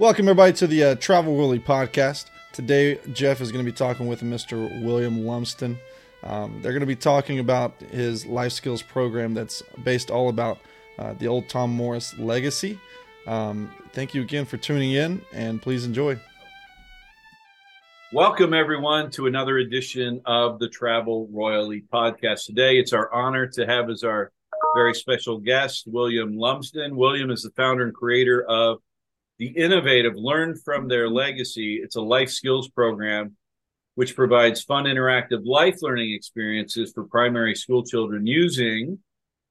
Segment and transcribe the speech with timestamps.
[0.00, 2.30] Welcome, everybody, to the uh, Travel Willie podcast.
[2.54, 4.82] Today, Jeff is going to be talking with Mr.
[4.82, 5.78] William Lumsden.
[6.22, 10.58] Um, they're going to be talking about his life skills program that's based all about
[10.98, 12.80] uh, the old Tom Morris legacy.
[13.26, 16.18] Um, thank you again for tuning in, and please enjoy.
[18.14, 22.46] Welcome, everyone, to another edition of the Travel Royally podcast.
[22.46, 24.32] Today, it's our honor to have as our
[24.74, 26.96] very special guest, William Lumsden.
[26.96, 28.78] William is the founder and creator of
[29.40, 31.80] the innovative Learn from Their Legacy.
[31.82, 33.36] It's a life skills program
[33.94, 38.98] which provides fun, interactive life learning experiences for primary school children using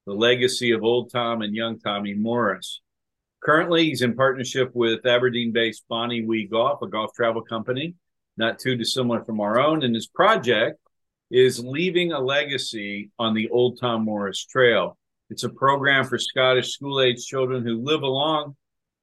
[0.06, 2.82] the legacy of old Tom and young Tommy Morris.
[3.44, 7.96] Currently, he's in partnership with Aberdeen based Bonnie Wee Golf, a golf travel company,
[8.38, 9.84] not too dissimilar from our own.
[9.84, 10.80] And his project
[11.32, 15.00] is leaving a legacy on the Old Tom Morris Trail.
[15.32, 18.56] It's a program for Scottish school age children who live along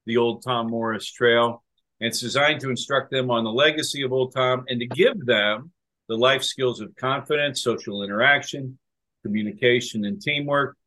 [0.07, 1.63] the Old Tom Morris Trail.
[1.99, 5.23] And it's designed to instruct them on the legacy of Old Tom and to give
[5.25, 5.71] them
[6.07, 8.79] the life skills of confidence, social interaction,
[9.23, 10.77] communication, and teamwork.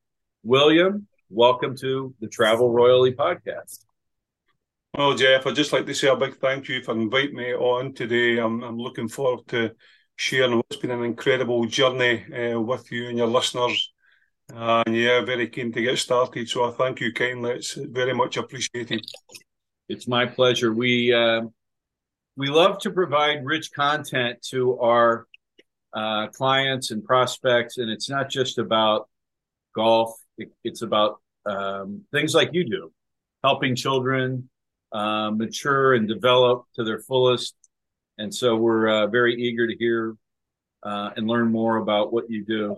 [0.42, 3.84] William, welcome to the Travel Royally podcast.
[4.96, 7.92] Well, Jeff, I'd just like to say a big thank you for inviting me on
[7.92, 8.38] today.
[8.38, 9.72] I'm, I'm looking forward to
[10.16, 13.89] sharing what's been an incredible journey uh, with you and your listeners.
[14.54, 16.48] And yeah, very keen to get started.
[16.48, 17.52] So I thank you kindly.
[17.52, 19.04] It's very much appreciated.
[19.88, 20.72] It's my pleasure.
[20.72, 21.42] We uh,
[22.36, 25.26] we love to provide rich content to our
[25.92, 29.08] uh, clients and prospects, and it's not just about
[29.74, 30.14] golf.
[30.38, 32.92] It, it's about um, things like you do,
[33.42, 34.48] helping children
[34.92, 37.54] uh, mature and develop to their fullest.
[38.18, 40.16] And so we're uh, very eager to hear
[40.82, 42.76] uh, and learn more about what you do.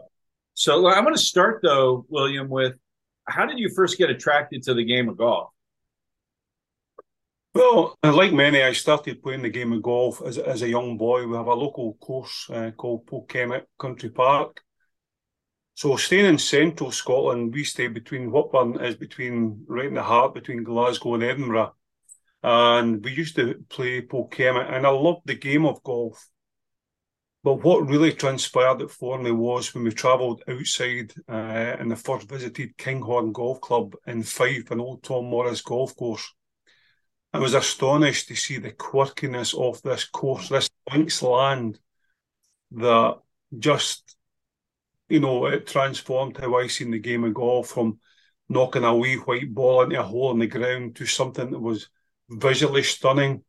[0.62, 2.74] So I'm going to start though, William, with
[3.26, 5.50] how did you first get attracted to the game of golf?
[7.52, 11.26] Well, like many, I started playing the game of golf as, as a young boy.
[11.26, 14.62] We have a local course uh, called Polkemmet Country Park.
[15.74, 20.32] So staying in central Scotland, we stay between Whitburn is between right in the heart
[20.32, 21.74] between Glasgow and Edinburgh.
[22.44, 26.24] And we used to play Polkemmet and I loved the game of golf.
[27.44, 32.28] But what really transpired for me was when we travelled outside uh, and the first
[32.28, 36.32] visited Kinghorn Golf Club in Fife, an old Tom Morris golf course.
[37.32, 41.80] I was astonished to see the quirkiness of this course, this links land
[42.72, 43.18] that
[43.58, 44.16] just,
[45.08, 47.98] you know, it transformed how I seen the game of golf from
[48.48, 51.88] knocking a wee white ball into a hole in the ground to something that was
[52.30, 53.42] visually stunning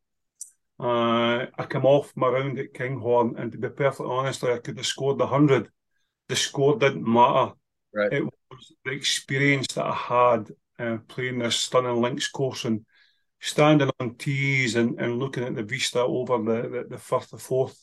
[0.83, 4.77] uh, I came off my round at Kinghorn, and to be perfectly honest, I could
[4.77, 5.69] have scored the hundred.
[6.27, 7.53] The score didn't matter.
[7.93, 8.11] Right.
[8.11, 12.85] It was the experience that I had uh, playing this stunning links course and
[13.39, 17.41] standing on tees and, and looking at the vista over the, the, the first and
[17.41, 17.77] fourth.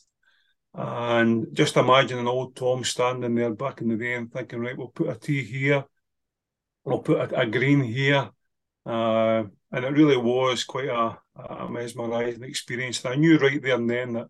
[0.73, 4.87] And just imagining old Tom standing there back in the day and thinking, right, we'll
[4.89, 5.85] put a tee here,
[6.83, 8.29] we'll put a, a green here.
[8.85, 13.03] Uh, and it really was quite a, a mesmerising experience.
[13.03, 14.27] And I knew right there and then that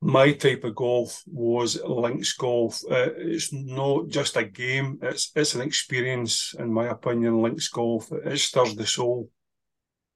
[0.00, 2.82] my type of golf was links golf.
[2.90, 7.40] Uh, it's not just a game; it's it's an experience, in my opinion.
[7.42, 9.30] Links golf it stirs the soul.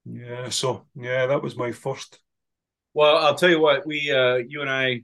[0.04, 2.20] Yeah, so yeah, that was my first.
[2.92, 5.02] Well, I'll tell you what we, uh, you and I,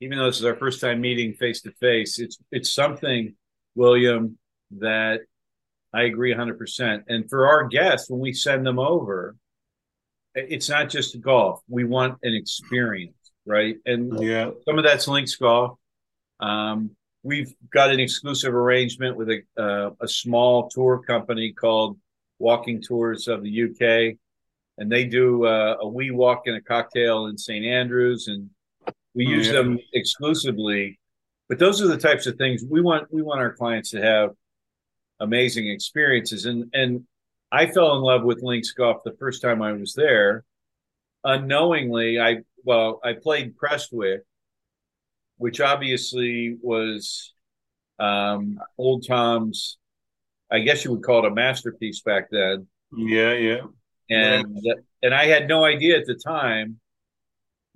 [0.00, 3.34] even though this is our first time meeting face to face, it's it's something,
[3.74, 4.38] William,
[4.78, 5.20] that
[5.92, 7.04] I agree 100%.
[7.08, 9.36] And for our guests, when we send them over,
[10.48, 11.62] it's not just golf.
[11.68, 13.16] We want an experience,
[13.46, 13.76] right?
[13.86, 15.78] And yeah, some of that's links golf.
[16.40, 16.90] Um,
[17.22, 21.98] we've got an exclusive arrangement with a uh, a small tour company called
[22.38, 24.16] Walking Tours of the UK,
[24.78, 28.50] and they do uh, a wee walk and a cocktail in St Andrews, and
[29.14, 29.54] we use yeah.
[29.54, 30.98] them exclusively.
[31.48, 33.12] But those are the types of things we want.
[33.12, 34.30] We want our clients to have
[35.20, 36.46] amazing experiences.
[36.46, 37.04] And and
[37.50, 40.44] I fell in love with links golf the first time I was there.
[41.24, 44.20] Unknowingly, I well, I played Prestwick,
[45.38, 47.32] which obviously was
[47.98, 49.78] um, old Tom's.
[50.50, 52.66] I guess you would call it a masterpiece back then.
[52.96, 53.60] Yeah, yeah.
[54.10, 54.74] And yeah.
[55.02, 56.80] and I had no idea at the time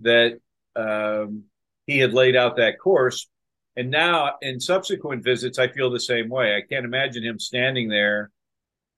[0.00, 0.38] that
[0.76, 1.44] um,
[1.86, 3.28] he had laid out that course
[3.76, 6.56] and now in subsequent visits, I feel the same way.
[6.56, 8.30] I can't imagine him standing there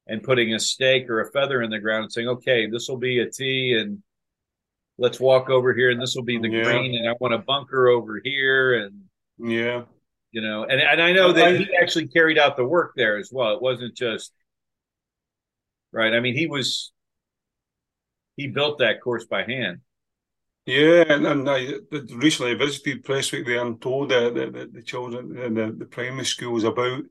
[0.07, 2.99] and putting a stake or a feather in the ground and saying, okay, this will
[2.99, 4.03] be a tee and
[4.99, 6.63] let's walk over here and this will be the yeah.
[6.63, 8.75] green and I want a bunker over here.
[8.85, 9.03] And
[9.39, 9.83] yeah,
[10.31, 13.31] you know, and, and I know that he actually carried out the work there as
[13.33, 13.55] well.
[13.55, 14.33] It wasn't just
[15.93, 16.13] right.
[16.13, 16.93] I mean, he was,
[18.37, 19.79] he built that course by hand.
[20.67, 21.75] Yeah, and, and I
[22.15, 27.03] recently visited Prestwick there and told the, the, the children the, the primary schools about,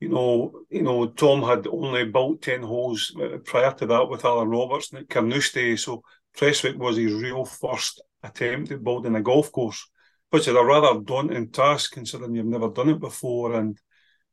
[0.00, 4.24] you know, you know, Tom had only built 10 holes uh, prior to that with
[4.24, 5.76] Allan Robertson at Carnoustie.
[5.76, 6.02] So
[6.36, 9.88] Prestwick was his real first attempt at building a golf course,
[10.30, 13.54] which is a rather daunting task considering you've never done it before.
[13.54, 13.78] And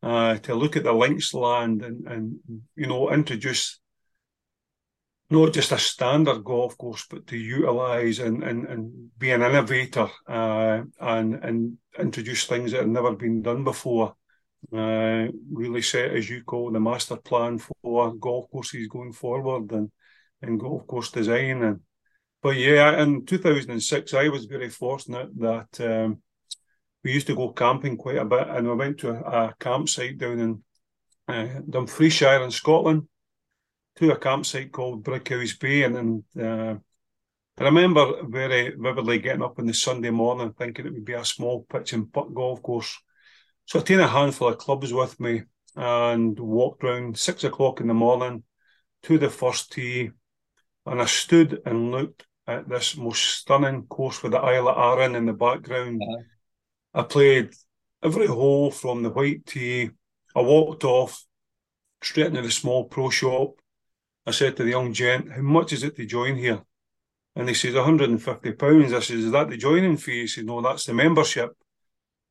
[0.04, 2.40] uh, to look at the links land and, and,
[2.76, 3.80] you know, introduce
[5.30, 10.08] not just a standard golf course, but to utilise and, and, and be an innovator
[10.28, 14.16] uh, and and introduce things that have never been done before.
[14.74, 19.92] Uh, really set, as you call the master plan for golf courses going forward and,
[20.42, 21.64] and golf course design.
[21.64, 21.80] And
[22.42, 26.22] but yeah, in 2006, I was very fortunate that um,
[27.04, 30.18] we used to go camping quite a bit, and we went to a, a campsite
[30.18, 30.64] down in
[31.28, 33.08] uh, Dumfriesshire in Scotland
[33.96, 36.76] to a campsite called Brighouse Bay, and then uh,
[37.58, 41.24] I remember very vividly getting up on the Sunday morning thinking it would be a
[41.24, 43.00] small pitch and putt golf course.
[43.66, 45.44] So I took a handful of clubs with me
[45.76, 48.44] and walked round six o'clock in the morning
[49.04, 50.12] to the first tee,
[50.86, 55.16] and I stood and looked at this most stunning course with the Isle of Arran
[55.16, 56.02] in the background.
[56.02, 57.02] Uh-huh.
[57.02, 57.54] I played
[58.04, 59.90] every hole from the white tee.
[60.36, 61.26] I walked off
[62.02, 63.56] straight into the small pro shop
[64.26, 66.64] I said to the young gent, how much is it to join here?
[67.36, 68.94] And he says, 150 pounds.
[68.94, 70.22] I says, is that the joining fee?
[70.22, 71.52] He says, no, that's the membership.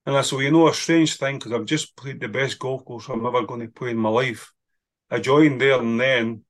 [0.07, 2.59] And I said, well, you know, a strange thing, because I've just played the best
[2.59, 4.53] golf course I'm ever going to play in my life.
[5.11, 6.45] I joined there and then.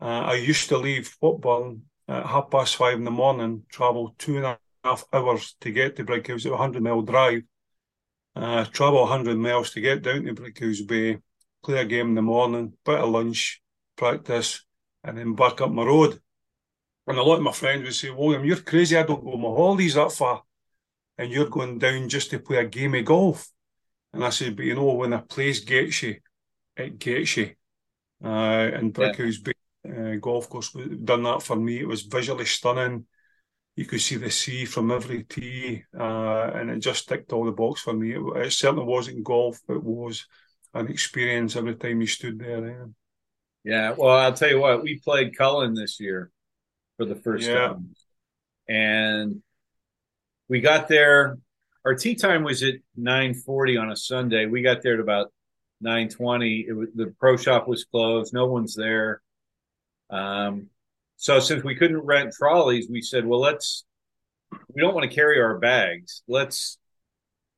[0.00, 4.36] Uh, I used to leave Whitburn at half past five in the morning, travel two
[4.36, 7.42] and a half hours to get to Brighouse, a 100 mile drive.
[8.34, 11.18] Uh, travel 100 miles to get down to Brighouse Bay,
[11.62, 13.60] play a game in the morning, bit of lunch,
[13.96, 14.64] practice,
[15.04, 16.20] and then back up my road.
[17.06, 18.96] And a lot of my friends would say, William, you're crazy.
[18.96, 20.44] I don't go my holidays that far.
[21.20, 23.46] And you're going down just to play a game of golf.
[24.12, 26.16] And I said, but you know, when a place gets you,
[26.76, 27.54] it gets you.
[28.24, 30.12] Uh, and Brighouse yeah.
[30.12, 31.80] Uh, Golf Course done that for me.
[31.80, 33.06] It was visually stunning.
[33.76, 37.52] You could see the sea from every tee, uh, and it just ticked all the
[37.52, 38.12] box for me.
[38.12, 40.26] It, it certainly wasn't golf, but it was
[40.74, 42.66] an experience every time you stood there.
[42.66, 42.86] Yeah.
[43.62, 46.30] Yeah, well, I'll tell you what, we played Cullen this year
[46.96, 47.68] for the first yeah.
[47.68, 47.94] time,
[48.68, 49.42] and
[50.50, 51.38] we got there.
[51.86, 54.44] Our tee time was at nine forty on a Sunday.
[54.44, 55.32] We got there at about
[55.80, 56.66] nine twenty.
[56.68, 58.34] It was, The pro shop was closed.
[58.34, 59.22] No one's there.
[60.10, 60.66] Um,
[61.16, 63.84] so since we couldn't rent trolleys, we said, well, let's.
[64.74, 66.22] We don't want to carry our bags.
[66.26, 66.76] Let's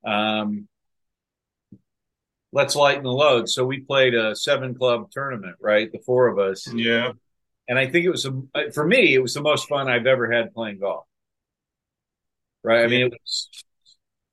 [0.07, 0.69] um,
[2.53, 3.49] let's lighten the load.
[3.49, 5.91] So we played a seven club tournament, right?
[5.91, 6.71] The four of us.
[6.73, 7.13] Yeah.
[7.67, 10.31] And I think it was a, for me, it was the most fun I've ever
[10.31, 11.07] had playing golf.
[12.65, 12.81] Right.
[12.81, 12.89] I yeah.
[12.89, 13.49] mean, it was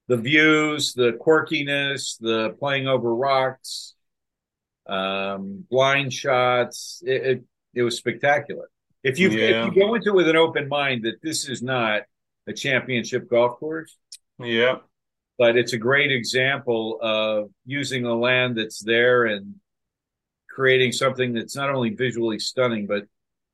[0.07, 3.95] the views, the quirkiness, the playing over rocks,
[4.87, 7.01] um, blind shots.
[7.05, 7.43] It, it,
[7.75, 8.69] it was spectacular.
[9.03, 9.67] If you yeah.
[9.67, 12.03] if you go into it with an open mind that this is not
[12.47, 13.95] a championship golf course,
[14.39, 14.77] yeah,
[15.37, 19.55] but it's a great example of using a land that's there and
[20.49, 23.05] creating something that's not only visually stunning, but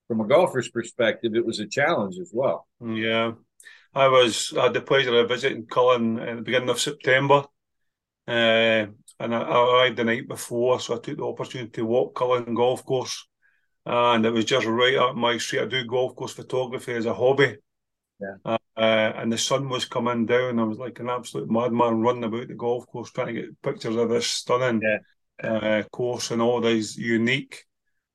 [0.08, 2.67] from a golfer's perspective, it was a challenge as well.
[2.84, 3.34] Yeah.
[3.96, 7.46] I was I had the pleasure of visiting Cullen at the beginning of September.
[8.28, 8.88] Uh,
[9.20, 12.54] and I, I arrived the night before, so I took the opportunity to walk Cullen
[12.54, 13.28] golf course.
[13.86, 15.62] And it was just right up my street.
[15.62, 17.58] I do golf course photography as a hobby.
[18.20, 18.36] Yeah.
[18.46, 20.60] Uh, and the sun was coming down.
[20.60, 23.96] I was like an absolute madman running about the golf course trying to get pictures
[23.96, 25.50] of this stunning yeah.
[25.50, 27.64] uh, course and all these unique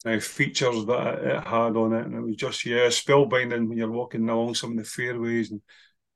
[0.05, 2.07] uh, features that it had on it.
[2.07, 5.61] And it was just, yeah, spellbinding when you're walking along some of the fairways and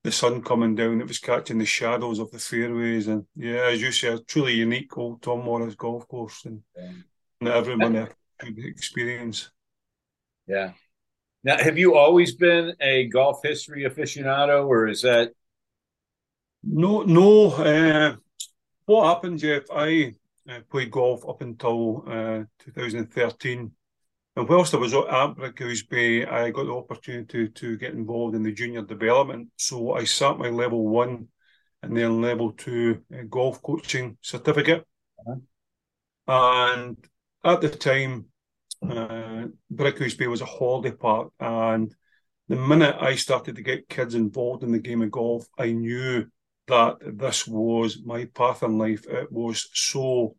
[0.02, 1.00] the sun coming down.
[1.00, 3.08] It was catching the shadows of the fairways.
[3.08, 6.92] And yeah, as you say, a truly unique old Tom Morris golf course and, yeah.
[7.40, 9.50] and everyone could experience.
[10.46, 10.72] Yeah.
[11.42, 15.32] Now, have you always been a golf history aficionado, or is that?
[16.62, 17.50] No, no.
[17.50, 18.16] Uh,
[18.86, 19.64] what happened, Jeff?
[19.70, 20.14] I
[20.48, 23.70] uh, played golf up until uh, 2013.
[24.36, 28.52] And whilst I was at Bay, I got the opportunity to, get involved in the
[28.52, 29.48] junior development.
[29.56, 31.28] So I sat my level one
[31.82, 34.84] and then level two uh, golf coaching certificate.
[35.20, 35.36] Uh-huh.
[36.26, 36.96] And
[37.44, 38.26] at the time,
[38.82, 41.94] uh, Brighouse Bay was a holiday park, and
[42.48, 46.26] the minute I started to get kids involved in the game of golf, I knew
[46.66, 49.06] that this was my path in life.
[49.09, 50.37] It was so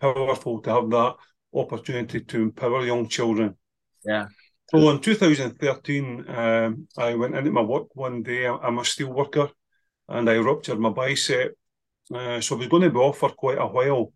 [0.00, 1.16] powerful to have that
[1.52, 3.56] opportunity to empower young children.
[4.04, 4.28] Yeah.
[4.70, 8.46] So in 2013, um, I went into my work one day.
[8.46, 9.50] I'm a steel worker,
[10.08, 11.56] and I ruptured my bicep.
[12.12, 14.12] Uh, so I was going to be off for quite a while,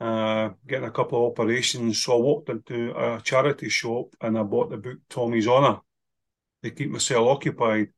[0.00, 2.02] uh, getting a couple of operations.
[2.02, 5.80] So I walked into a charity shop and I bought the book Tommy's Honour
[6.62, 7.88] to keep myself occupied.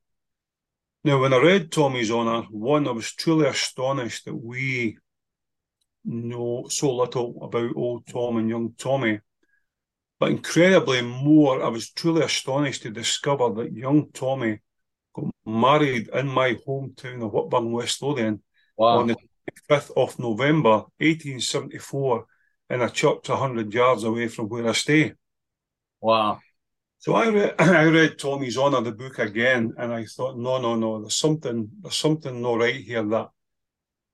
[1.06, 4.98] Now, when I read Tommy's Honour, one, I was truly astonished that we
[6.04, 9.20] know so little about old Tom and young Tommy.
[10.18, 14.58] But incredibly more, I was truly astonished to discover that young Tommy
[15.14, 18.42] got married in my hometown of Whitburn, West Lothian
[18.76, 18.98] wow.
[18.98, 19.16] on the
[19.70, 22.26] 5th of November 1874
[22.70, 25.12] in a church 100 yards away from where I stay.
[26.00, 26.40] Wow.
[26.98, 30.76] So I read, I read Tommy's Honour, the book again, and I thought, no, no,
[30.76, 33.30] no, there's something, there's something not right here that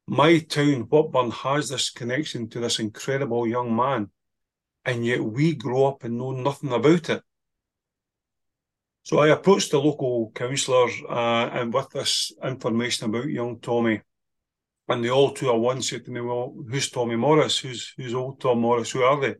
[0.06, 4.10] my town, Whitburn, has this connection to this incredible young man
[4.84, 7.22] and yet we grow up and know nothing about it.
[9.04, 14.00] So I approached the local councillor uh, and with this information about young Tommy,
[14.88, 17.58] and they all two at once said to me, "Well, who's Tommy Morris?
[17.58, 18.90] Who's who's old Tom Morris?
[18.92, 19.34] Who are they?"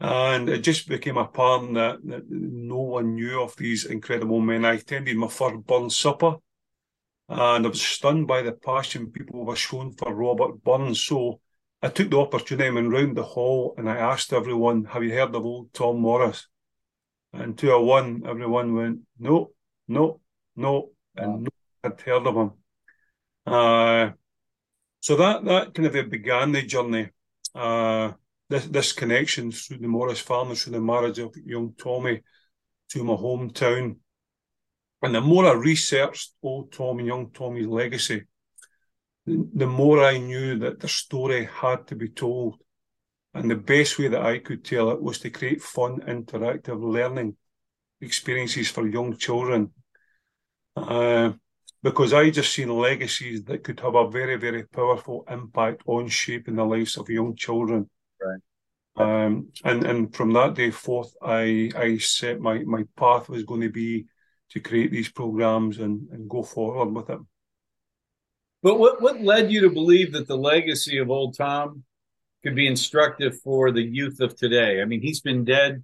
[0.00, 4.64] And it just became apparent that, that no one knew of these incredible men.
[4.64, 6.36] I attended my first Burns supper,
[7.28, 11.02] and I was stunned by the passion people were shown for Robert Burns.
[11.02, 11.40] So
[11.82, 15.12] I took the opportunity and went round the hall and I asked everyone, Have you
[15.12, 16.48] heard of old Tom Morris?
[17.32, 19.52] And to a one, everyone went, No,
[19.86, 20.20] no,
[20.56, 21.50] no, and no
[21.84, 22.52] had heard of him.
[23.46, 24.10] Uh,
[25.00, 27.10] so that that kind of began the journey.
[27.54, 28.12] Uh,
[28.50, 32.20] this this connection through the Morris family, through the marriage of young Tommy
[32.90, 33.96] to my hometown.
[35.02, 38.24] And the more I researched old Tom and young Tommy's legacy,
[39.26, 42.56] the more I knew that the story had to be told.
[43.32, 47.36] And the best way that I could tell it was to create fun, interactive learning
[48.00, 49.70] experiences for young children.
[50.76, 51.32] Uh,
[51.82, 56.56] because I just seen legacies that could have a very, very powerful impact on shaping
[56.56, 57.88] the lives of young children.
[58.96, 63.62] Um, and and from that day forth, I I set my my path was going
[63.62, 64.06] to be
[64.50, 67.20] to create these programs and and go forward with it.
[68.62, 71.82] But what, what led you to believe that the legacy of old Tom
[72.42, 74.82] could be instructive for the youth of today?
[74.82, 75.82] I mean, he's been dead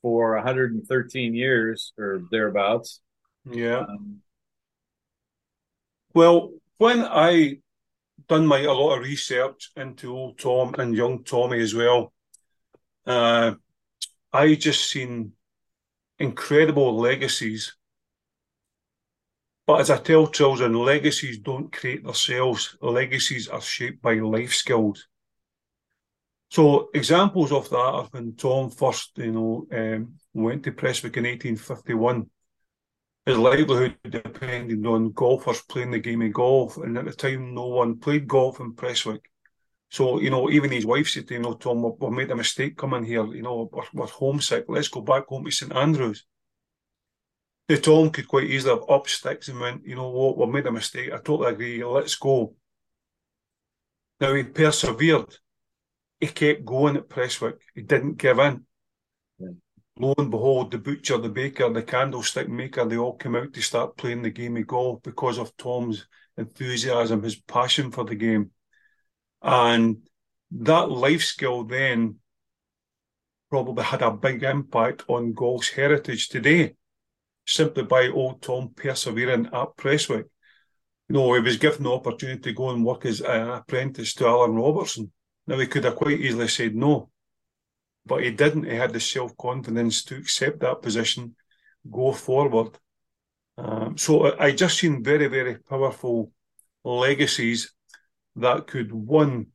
[0.00, 3.00] for 113 years or thereabouts.
[3.44, 3.80] Yeah.
[3.80, 4.20] Um,
[6.14, 7.58] well, when I
[8.28, 12.12] done my a lot of research into old Tom and young Tommy as well,
[13.08, 13.54] uh,
[14.32, 15.32] I just seen
[16.18, 17.76] incredible legacies
[19.68, 22.74] but as I tell children, legacies don't create themselves.
[22.80, 25.06] Legacies are shaped by life skills.
[26.48, 31.24] So examples of that are when Tom first, you know, um, went to Prestwick in
[31.24, 32.30] 1851.
[33.26, 37.66] His livelihood depended on golfers playing the game of golf, and at the time, no
[37.66, 39.30] one played golf in Prestwick.
[39.90, 43.04] So, you know, even his wife said you know, Tom, we've made a mistake coming
[43.04, 43.26] here.
[43.26, 44.66] You know, we're, we're homesick.
[44.68, 46.26] Let's go back home to St Andrews
[47.68, 50.66] the Tom could quite easily have up sticks and went, you know what, we've made
[50.66, 51.12] a mistake.
[51.12, 51.84] I totally agree.
[51.84, 52.54] Let's go.
[54.20, 55.36] Now he persevered.
[56.18, 57.58] He kept going at Prestwick.
[57.74, 58.64] He didn't give in.
[59.38, 59.48] Yeah.
[59.98, 63.60] Lo and behold, the butcher, the baker, the candlestick maker, they all came out to
[63.60, 68.50] start playing the game of golf because of Tom's enthusiasm, his passion for the game.
[69.42, 70.08] And
[70.50, 72.16] that life skill then
[73.50, 76.74] probably had a big impact on golf's heritage today
[77.46, 80.26] simply by old Tom persevering at Prestwick.
[81.08, 84.26] You know, he was given the opportunity to go and work as an apprentice to
[84.26, 85.10] Allan Robertson.
[85.46, 87.10] Now, he could have quite easily said no,
[88.04, 88.64] but he didn't.
[88.64, 91.36] He had the self confidence to accept that position,
[91.90, 92.78] go forward.
[93.56, 96.30] Um, so I just seen very, very powerful
[96.84, 97.72] legacies
[98.40, 99.48] that could, one,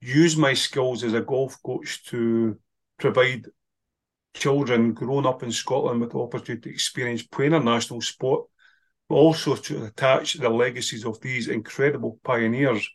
[0.00, 2.58] use my skills as a golf coach to
[2.98, 3.46] provide
[4.34, 8.46] children grown up in Scotland with the opportunity to experience playing a national sport,
[9.08, 12.88] but also to attach the legacies of these incredible pioneers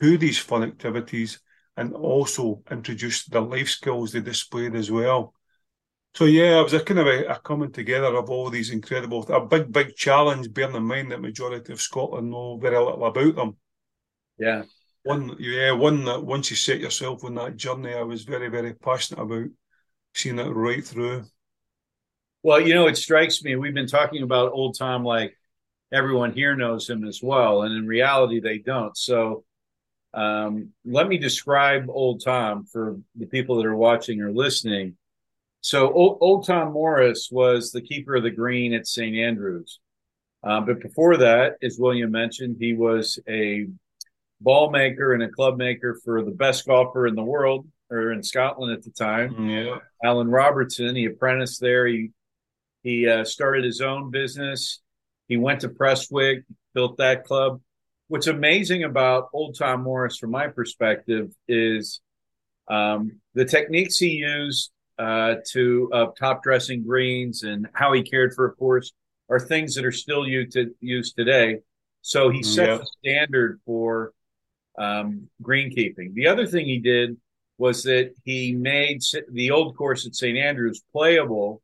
[0.00, 1.40] to these fun activities
[1.76, 5.34] and also introduce the life skills they displayed as well.
[6.14, 9.22] So yeah, it was a kind of a, a, coming together of all these incredible,
[9.28, 13.36] a big, big challenge, bearing in mind that majority of Scotland know very little about
[13.36, 13.56] them.
[14.38, 14.62] Yeah.
[15.02, 18.74] One, yeah, one that once you set yourself on that journey, I was very, very
[18.74, 19.46] passionate about
[20.14, 21.24] seeing it right through.
[22.42, 23.56] Well, you know, it strikes me.
[23.56, 25.36] We've been talking about old Tom like
[25.92, 28.96] everyone here knows him as well, and in reality, they don't.
[28.96, 29.44] So,
[30.14, 34.96] um, let me describe old Tom for the people that are watching or listening.
[35.60, 39.16] so old, old, Tom Morris was the keeper of the green at St.
[39.16, 39.80] Andrews.
[40.42, 43.66] Uh, but before that, as William mentioned, he was a
[44.40, 48.22] ball maker and a club maker for the best golfer in the world or in
[48.22, 49.48] Scotland at the time.
[49.48, 49.78] Yeah.
[50.02, 50.96] Allan Robertson.
[50.96, 51.86] He apprenticed there.
[51.86, 52.10] He
[52.82, 54.80] he uh, started his own business.
[55.28, 57.60] He went to Prestwick, built that club.
[58.08, 62.00] What's amazing about Old Tom Morris, from my perspective, is
[62.68, 68.34] um, the techniques he used uh, to uh, top dressing greens and how he cared
[68.34, 68.92] for a course
[69.28, 71.58] are things that are still used, to, used today.
[72.02, 72.76] So he set yeah.
[72.76, 74.12] the standard for
[74.78, 76.14] um, greenkeeping.
[76.14, 77.16] The other thing he did
[77.58, 79.00] was that he made
[79.32, 80.36] the old course at St.
[80.36, 81.62] Andrews playable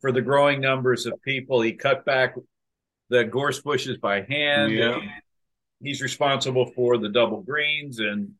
[0.00, 1.60] for the growing numbers of people.
[1.60, 2.36] He cut back
[3.08, 4.72] the gorse bushes by hand.
[4.72, 5.00] Yeah.
[5.82, 8.32] He's responsible for the double greens and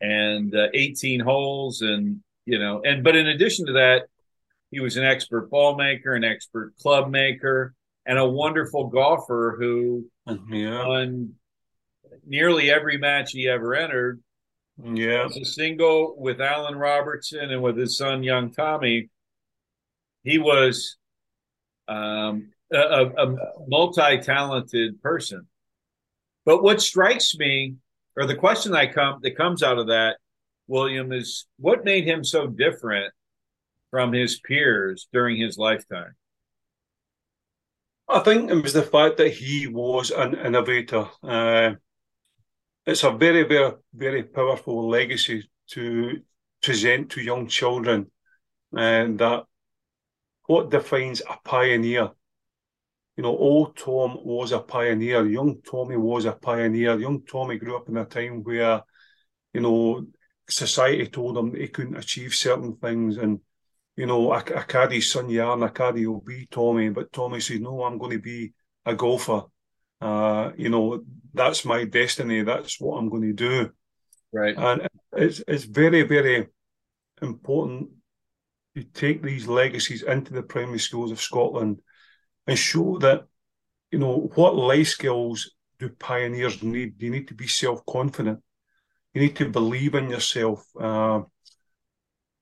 [0.00, 4.02] and uh, 18 holes and you know and but in addition to that
[4.70, 10.04] he was an expert ball maker an expert club maker and a wonderful golfer who
[10.50, 10.86] yeah.
[10.86, 11.32] won
[12.26, 14.20] nearly every match he ever entered
[14.82, 19.08] yeah a single with allan robertson and with his son young tommy
[20.24, 20.96] he was
[21.86, 23.36] um, a, a
[23.68, 25.46] multi-talented person
[26.44, 27.76] but what strikes me
[28.16, 30.18] or the question that come that comes out of that,
[30.66, 33.12] William, is what made him so different
[33.90, 36.14] from his peers during his lifetime?
[38.08, 41.08] I think it was the fact that he was an innovator.
[41.22, 41.72] Uh,
[42.86, 46.20] it's a very, very, very powerful legacy to
[46.62, 48.10] present to young children,
[48.76, 49.44] and that
[50.46, 52.10] what defines a pioneer
[53.16, 55.24] you know, old Tom was a pioneer.
[55.26, 56.98] Young Tommy was a pioneer.
[56.98, 58.82] Young Tommy grew up in a time where,
[59.52, 60.04] you know,
[60.48, 63.16] society told him he couldn't achieve certain things.
[63.16, 63.38] And,
[63.96, 66.88] you know, a, a caddie's son, Yarn, caddie will be Tommy.
[66.88, 68.52] But Tommy said, no, I'm going to be
[68.84, 69.42] a golfer.
[70.04, 72.42] Uh, you know, that's my destiny.
[72.42, 73.70] That's what I'm going to do.
[74.34, 74.54] Right.
[74.54, 74.86] And
[75.16, 76.48] it's, it's very, very
[77.22, 77.88] important
[78.76, 81.80] to take these legacies into the primary schools of Scotland
[82.46, 83.24] and show that,
[83.90, 87.00] you know, what life skills do pioneers need?
[87.00, 88.40] You need to be self confident.
[89.14, 90.66] You need to believe in yourself.
[90.78, 91.22] Uh,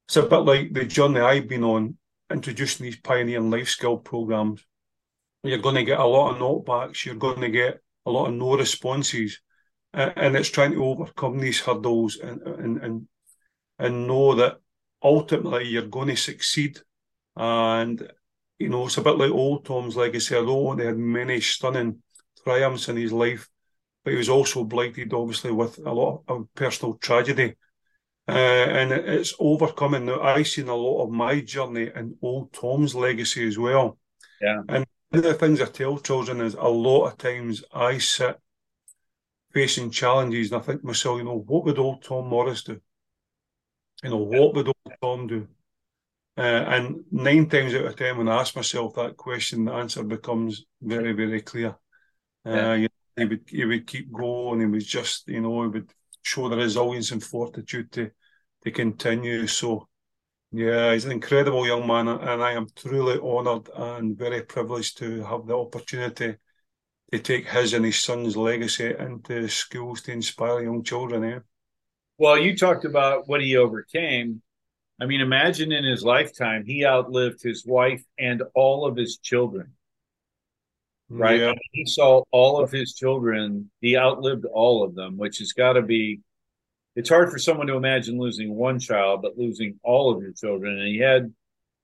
[0.09, 1.96] it's a bit like the journey I've been on,
[2.29, 4.64] introducing these pioneering life skill programs.
[5.42, 7.05] You're going to get a lot of knockbacks.
[7.05, 9.40] You're going to get a lot of no responses,
[9.92, 13.09] and it's trying to overcome these hurdles and and and
[13.78, 14.59] and know that
[15.02, 16.78] ultimately you're going to succeed.
[17.37, 18.11] And
[18.59, 20.37] you know, it's a bit like old Tom's legacy.
[20.37, 22.02] Although he had many stunning
[22.44, 23.48] triumphs in his life,
[24.05, 27.57] but he was also blighted, obviously, with a lot of personal tragedy.
[28.28, 30.05] Uh, and it's overcoming.
[30.05, 33.98] Now, I've seen a lot of my journey and old Tom's legacy as well.
[34.40, 34.62] Yeah.
[34.68, 38.38] And one of the things I tell children is a lot of times I sit
[39.53, 42.81] facing challenges and I think to myself, you know, what would old Tom Morris do?
[44.03, 45.48] You know, what would old Tom do?
[46.38, 50.03] Uh, and nine times out of ten, when I ask myself that question, the answer
[50.03, 51.77] becomes very, very clear.
[52.46, 52.75] Uh, yeah.
[52.75, 54.61] you know, he would he would keep going.
[54.61, 58.11] He was just, you know, he would show the resilience and fortitude to
[58.64, 59.46] to continue.
[59.46, 59.88] So,
[60.53, 65.23] yeah, he's an incredible young man, and I am truly honoured and very privileged to
[65.25, 66.37] have the opportunity
[67.11, 71.25] to take his and his son's legacy into schools to inspire young children.
[71.25, 71.38] Eh?
[72.19, 74.43] Well, you talked about what he overcame
[75.03, 79.73] I mean, imagine in his lifetime, he outlived his wife and all of his children.
[81.09, 81.41] Right?
[81.41, 81.55] Yeah.
[81.73, 85.83] He saw all of his children, he outlived all of them, which has got to
[85.83, 86.21] be,
[86.94, 90.78] it's hard for someone to imagine losing one child, but losing all of your children.
[90.78, 91.33] And he had,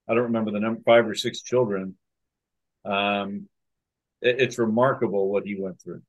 [0.07, 1.95] I don't remember the number, five or six children.
[2.85, 3.47] Um,
[4.21, 6.01] it, it's remarkable what he went through.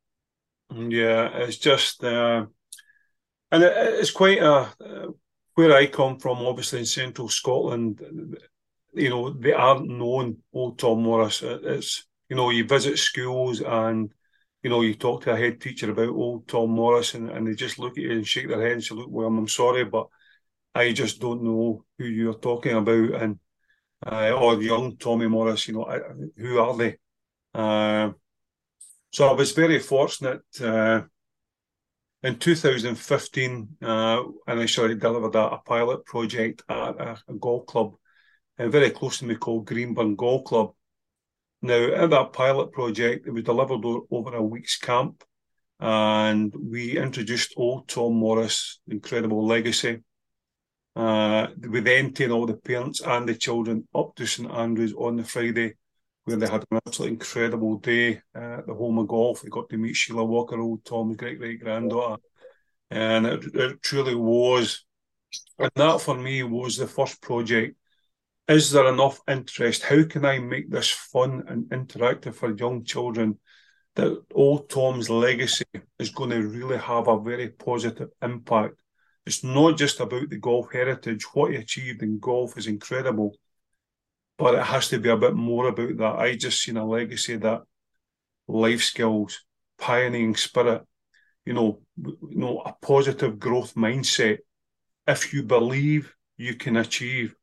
[0.74, 2.46] Yeah, it's just, uh,
[3.50, 4.68] and it, it's quite a,
[5.54, 8.00] where I come from, obviously in central Scotland,
[8.94, 11.42] you know, they aren't known old Tom Morris.
[11.42, 14.12] It's, you know, you visit schools and,
[14.62, 17.54] you know, you talk to a head teacher about old Tom Morris and, and they
[17.54, 20.08] just look at you and shake their head and say, look, well, I'm sorry, but
[20.74, 23.22] I just don't know who you're talking about.
[23.22, 23.38] And,
[24.06, 26.00] uh, or young Tommy Morris, you know,
[26.36, 26.96] who are they?
[27.54, 28.12] Uh,
[29.12, 31.02] so I was very fortunate uh,
[32.22, 37.94] in 2015, uh, initially delivered a, a, pilot project at a, a golf club
[38.60, 40.74] uh, very close to me called Greenburn Golf Club.
[41.62, 45.22] Now, in that pilot project, it was delivered over a week's camp,
[45.78, 49.98] and we introduced old Tom Morris' incredible legacy.
[50.96, 55.16] Uh, we then take all the parents and the children up to St Andrews on
[55.16, 55.74] the Friday,
[56.24, 59.44] where they had an absolutely incredible day at the home of golf.
[59.44, 62.22] We got to meet Sheila Walker, old Tom's great great granddaughter,
[62.90, 64.84] and it, it truly was.
[65.58, 67.76] And that for me was the first project.
[68.50, 69.84] Is there enough interest?
[69.84, 73.38] How can I make this fun and interactive for young children?
[73.94, 75.64] That old Tom's legacy
[75.98, 78.74] is going to really have a very positive impact
[79.26, 81.24] it's not just about the golf heritage.
[81.34, 83.36] What he achieved in golf is incredible,
[84.38, 86.16] but it has to be a bit more about that.
[86.16, 87.62] I just seen a legacy that
[88.48, 89.44] life skills,
[89.78, 90.82] pioneering spirit,
[91.44, 94.38] you know, you know, a positive growth mindset.
[95.06, 97.34] If you believe, you can achieve.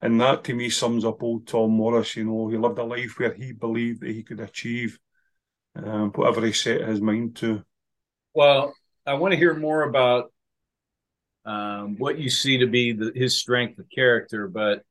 [0.00, 2.16] And that to me sums up old Tom Morris.
[2.16, 4.98] You know, he lived a life where he believed that he could achieve
[5.74, 7.64] um, whatever he set his mind to.
[8.34, 8.74] Well,
[9.06, 10.32] I want to hear more about
[11.44, 14.46] um, what you see to be the, his strength of character.
[14.48, 14.82] But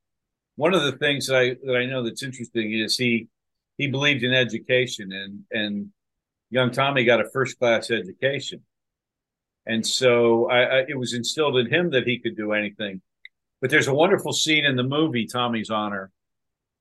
[0.55, 3.27] one of the things that I that I know that's interesting is he
[3.77, 5.87] he believed in education, and and
[6.49, 8.63] young Tommy got a first class education,
[9.65, 13.01] and so I, I, it was instilled in him that he could do anything.
[13.61, 16.11] But there's a wonderful scene in the movie Tommy's Honor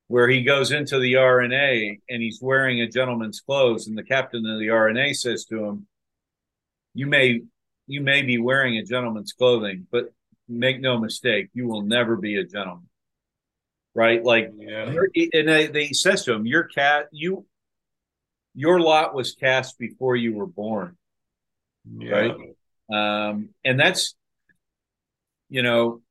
[0.08, 4.46] where he goes into the R&A and he's wearing a gentleman's clothes, and the captain
[4.46, 5.86] of the R&A says to him,
[6.94, 7.42] "You may
[7.86, 10.12] you may be wearing a gentleman's clothing, but
[10.48, 12.88] make no mistake, you will never be a gentleman.
[13.94, 14.22] Right?
[14.22, 14.94] Like, yeah.
[15.32, 17.46] and they, they says to him, "Your cat, you,
[18.54, 20.98] your lot was cast before you were born."
[21.98, 22.10] Yeah.
[22.10, 22.34] Right?
[22.92, 24.14] Um, and that's,
[25.48, 26.02] you know,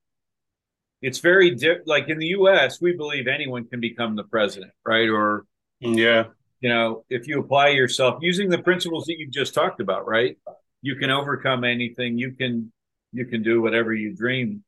[1.05, 2.81] it's very di- like in the U.S.
[2.81, 5.07] We believe anyone can become the president, right?
[5.09, 5.45] Or
[5.79, 6.25] yeah,
[6.61, 10.37] you know, if you apply yourself using the principles that you just talked about, right?
[10.85, 12.19] you can overcome anything.
[12.19, 12.71] You can
[13.11, 14.63] you can do whatever you dream.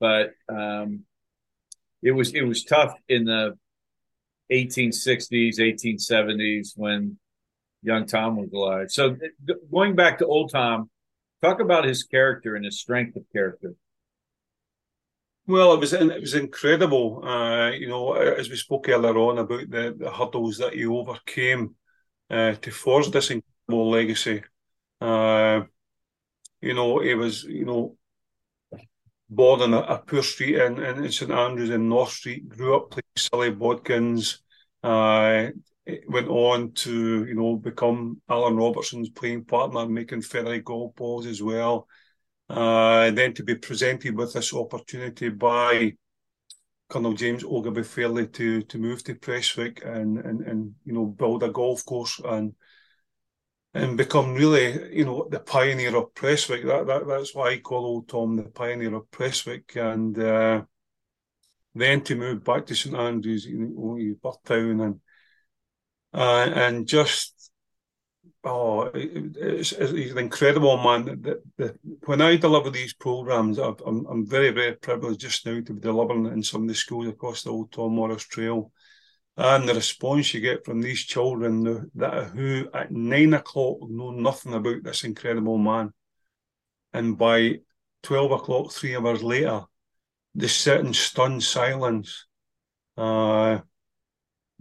[0.00, 1.04] But um,
[2.02, 3.56] it was it was tough in the
[4.50, 7.18] 1860s, 1870s when
[7.82, 8.90] young Tom was alive.
[8.90, 9.16] So
[9.70, 10.90] going back to old Tom,
[11.40, 13.74] talk about his character and his strength of character.
[15.46, 17.22] Well, it was it was incredible.
[17.24, 21.74] Uh, you know, as we spoke earlier on about the, the hurdles that he overcame
[22.30, 24.44] uh, to forge this incredible legacy.
[25.00, 25.62] Uh,
[26.60, 27.96] you know, he was, you know,
[29.28, 32.90] born in a, a poor street in, in St Andrews in North Street, grew up
[32.90, 34.38] playing Silly Bodkins,
[34.82, 35.48] uh,
[36.08, 41.42] went on to, you know, become Allan Robertson's playing partner, making feathery golf balls as
[41.42, 41.88] well.
[42.48, 45.92] Uh, then to be presented with this opportunity by
[46.88, 51.42] Colonel James Ogilvy Fairlie to to move to Prestwick and, and and you know build
[51.42, 52.54] a golf course and
[53.74, 56.64] and become really, you know, the pioneer of Prestwick.
[56.64, 59.74] That, that that's why I call old Tom the pioneer of Prestwick.
[59.76, 60.62] And uh,
[61.74, 65.00] then to move back to St Andrews, you know, Birthtown, and
[66.14, 67.33] uh, and just
[68.44, 71.04] oh, it, it's, it's, an incredible man.
[71.22, 75.60] The, the, when I deliver these programs, i am I'm very very privileged just now
[75.60, 78.70] to be delivering in some of the schools across the old Tom Morris Trail.
[79.36, 84.54] And the response you get from these children that who at nine o'clock know nothing
[84.54, 85.92] about this incredible man,
[86.92, 87.58] and by
[88.02, 89.62] twelve o'clock, three hours later,
[90.36, 92.26] they sit in stunned silence,
[92.96, 93.58] uh,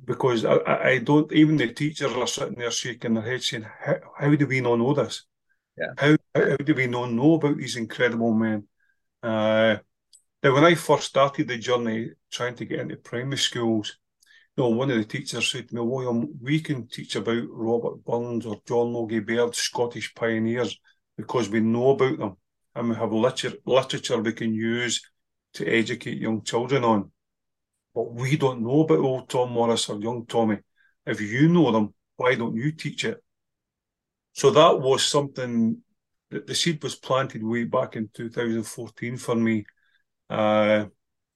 [0.03, 1.31] because I, I, don't.
[1.31, 4.77] Even the teachers are sitting there shaking their heads, saying, "How, how do we not
[4.77, 5.25] know this?
[5.77, 5.93] Yeah.
[5.97, 8.67] How, how do we not know about these incredible men?"
[9.21, 9.77] Uh,
[10.41, 13.97] now, when I first started the journey trying to get into primary schools,
[14.57, 18.45] no, one of the teachers said to me, William, we can teach about Robert Burns
[18.45, 20.77] or John Logie Baird, Scottish pioneers,
[21.17, 22.37] because we know about them
[22.75, 25.01] and we have literature, literature we can use
[25.53, 27.11] to educate young children on.
[27.93, 30.59] But we don't know about old Tom Morris or young Tommy.
[31.05, 33.23] If you know them, why don't you teach it?
[34.33, 35.77] So that was something
[36.31, 39.65] that the seed was planted way back in 2014 for me.
[40.29, 40.85] Uh,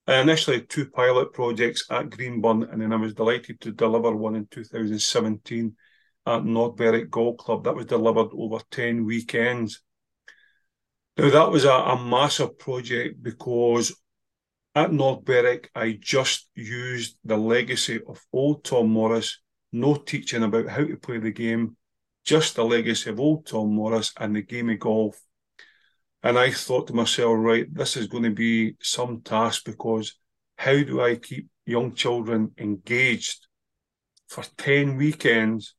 [0.07, 4.15] I initially had two pilot projects at Greenburn, and then I was delighted to deliver
[4.15, 5.75] one in 2017
[6.25, 7.65] at North Berwick Golf Club.
[7.65, 9.81] That was delivered over 10 weekends.
[11.17, 13.95] Now, that was a, a massive project because
[14.77, 19.39] at North Berwick, I just used the legacy of old Tom Morris,
[19.71, 21.75] no teaching about how to play the game,
[22.23, 25.19] just the legacy of old Tom Morris and the game of golf
[26.23, 30.17] and I thought to myself, right, this is going to be some task because
[30.57, 33.47] how do I keep young children engaged
[34.27, 35.75] for 10 weekends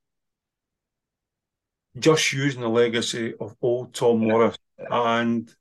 [1.99, 4.57] just using the legacy of old Tom Morris?
[4.79, 5.53] And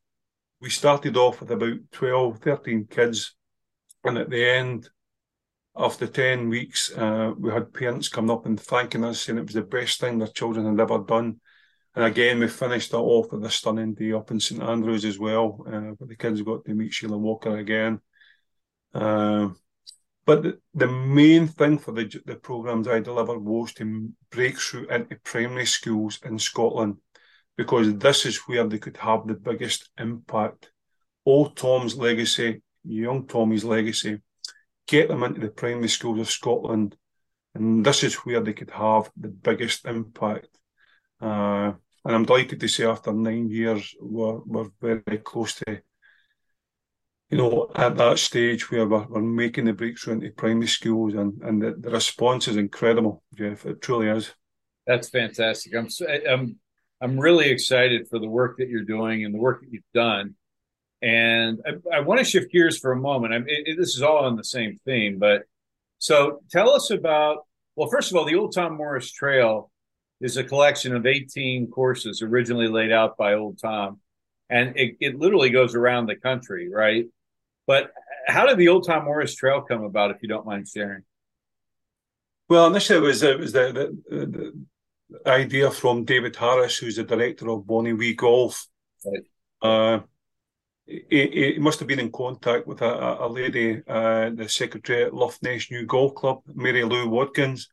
[0.60, 3.36] we started off with about 12, 13 kids.
[4.04, 4.90] And at the end,
[5.76, 9.54] after 10 weeks, uh, we had parents coming up and thanking us, saying it was
[9.54, 11.40] the best thing their children had ever done.
[11.96, 15.20] And again, we finished that off with a stunning day up in St Andrews as
[15.20, 15.66] well.
[15.68, 18.02] Uh, but the kids got to meet Sheila Walker again.
[18.94, 19.50] Uh,
[20.26, 24.88] but the, the, main thing for the, the programs I delivered was to break through
[24.90, 26.98] into primary schools in Scotland
[27.58, 30.72] because this is where they could have the biggest impact.
[31.26, 34.22] Old Tom's legacy, young Tommy's legacy,
[34.88, 36.96] get them into the primary schools of Scotland,
[37.56, 40.48] and this is where they could have the biggest impact.
[41.20, 41.74] Uh,
[42.06, 45.82] and I'm delighted to say after nine years, we're, we're very close to,
[47.30, 51.42] you know, at that stage where we're, we're making the breakthrough into primary schools, and,
[51.42, 53.66] and the, the response is incredible, Jeff.
[53.66, 54.32] It truly is.
[54.86, 55.76] That's fantastic.
[55.76, 55.90] I'm
[56.30, 56.60] I'm
[57.02, 60.36] I'm really excited for the work that you're doing and the work that you've done.
[61.02, 63.34] And I, I want to shift gears for a moment.
[63.34, 65.44] I mean, this is all on the same theme, but
[66.00, 67.46] so tell us about.
[67.76, 69.70] Well, first of all, the Old Tom Morris Trail
[70.20, 74.00] is a collection of 18 courses originally laid out by Old Tom,
[74.50, 77.06] and it, it literally goes around the country, right?
[77.68, 77.92] But
[78.26, 81.04] how did the Old Tom Morris Trail come about, if you don't mind sharing?
[82.50, 84.66] Well, initially it was it was the, the, the
[85.26, 88.68] idea from David Harris, who's the director of Bonnie Wee Golf.
[89.06, 89.24] Right.
[89.62, 90.00] Uh,
[90.86, 95.14] he, he, must have been in contact with a, a lady, uh, the secretary at
[95.14, 97.70] Luffness New Golf Club, Mary Lou Watkins,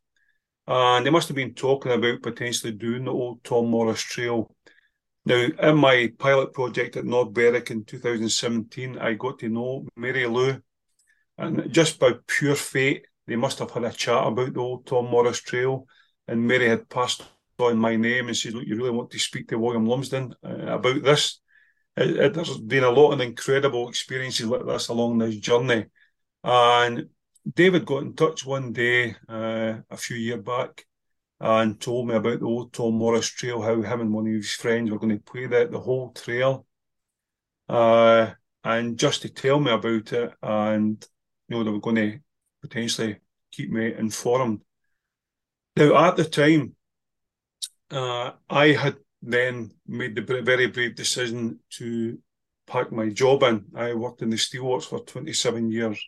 [0.67, 4.53] and they must have been talking about potentially doing the old Tom Morris Trail.
[5.27, 10.27] Now, in my pilot project at North Berwick in 2017, I got to know Mary
[10.27, 10.61] Lou,
[11.39, 15.07] and just by pure fate, they must have had a chat about the old Tom
[15.07, 15.87] Morris Trail
[16.29, 17.23] and Mary had passed
[17.59, 20.75] on my name and said, "Look, you really want to speak to William Lumsden uh,
[20.77, 21.41] about this."
[21.97, 25.87] It, it, there's been a lot of incredible experiences like this along this journey,
[26.43, 27.09] and
[27.53, 30.87] David got in touch one day uh, a few year back
[31.41, 34.53] and told me about the old Tom Morris Trail, how him and one of his
[34.53, 36.67] friends were going to play that the whole trail,
[37.69, 38.31] uh,
[38.65, 41.07] and just to tell me about it, and
[41.49, 42.19] you know they were going to
[42.63, 43.19] potentially
[43.53, 44.64] keep me informed.
[45.77, 46.77] Now, at the time,
[47.91, 52.19] uh, I had then made the very brave decision to
[52.67, 53.67] pack my job in.
[53.75, 56.05] I worked in the steelworks for 27 years.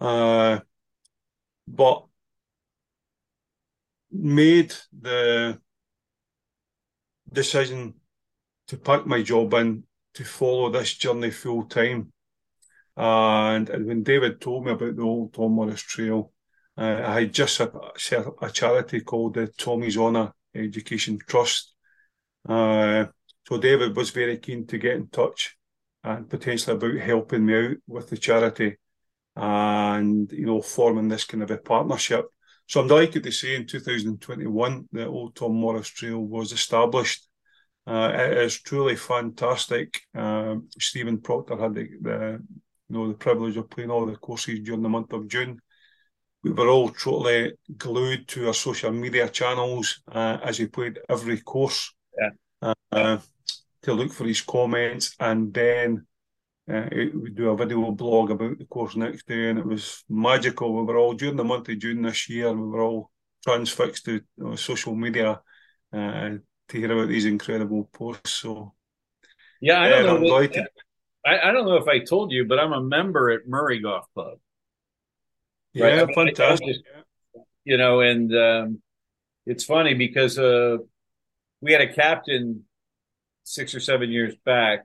[0.00, 0.60] Uh,
[1.66, 2.06] but
[4.10, 5.60] made the
[7.30, 7.94] decision
[8.68, 12.12] to pack my job in to follow this journey full time.
[12.96, 16.32] And, and when David told me about the old Tom Morris Trail,
[16.78, 17.74] uh, I just set,
[18.26, 21.74] up a charity called the Tommy's Honour Education Trust.
[22.48, 23.06] Uh,
[23.48, 25.56] so David was very keen to get in touch
[26.04, 28.76] and potentially about helping me out with the charity
[29.34, 32.26] and, you know, forming this kind of a partnership.
[32.68, 37.26] So I'm delighted to say in 2021 the Old Tom Morris Trail was established.
[37.88, 40.00] Uh, it is truly fantastic.
[40.14, 42.44] Um, Stephen Proctor had the, the,
[42.88, 45.60] you know the privilege of playing all the courses during the month of June
[46.44, 51.40] we were all totally glued to our social media channels uh, as he played every
[51.40, 52.72] course yeah.
[52.92, 53.18] uh,
[53.82, 55.16] to look for his comments.
[55.18, 56.06] And then
[56.70, 60.74] uh, we do a video blog about the course next day, and it was magical.
[60.74, 63.10] We were all, during the month of June this year, we were all
[63.44, 65.40] transfixed to you know, social media
[65.92, 66.30] uh,
[66.68, 68.34] to hear about these incredible posts.
[68.34, 68.74] So,
[69.60, 70.48] yeah, I don't know.
[71.26, 74.06] I, I don't know if I told you, but I'm a member at Moray Golf
[74.14, 74.38] Club.
[75.74, 76.14] Yeah, right?
[76.14, 76.76] Fantastic.
[77.64, 78.82] you know, and um,
[79.46, 80.78] it's funny because uh,
[81.60, 82.64] we had a captain
[83.44, 84.84] six or seven years back,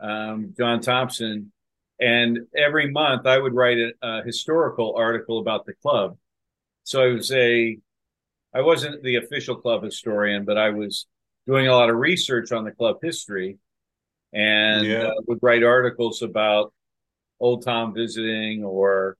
[0.00, 1.52] um, John Thompson,
[2.00, 6.16] and every month I would write a, a, historical article about the club.
[6.84, 7.78] So I was a,
[8.54, 11.06] I wasn't the official club historian, but I was
[11.46, 13.58] doing a lot of research on the club history,
[14.32, 15.04] and yeah.
[15.04, 16.72] uh, would write articles about
[17.40, 19.16] old Tom visiting or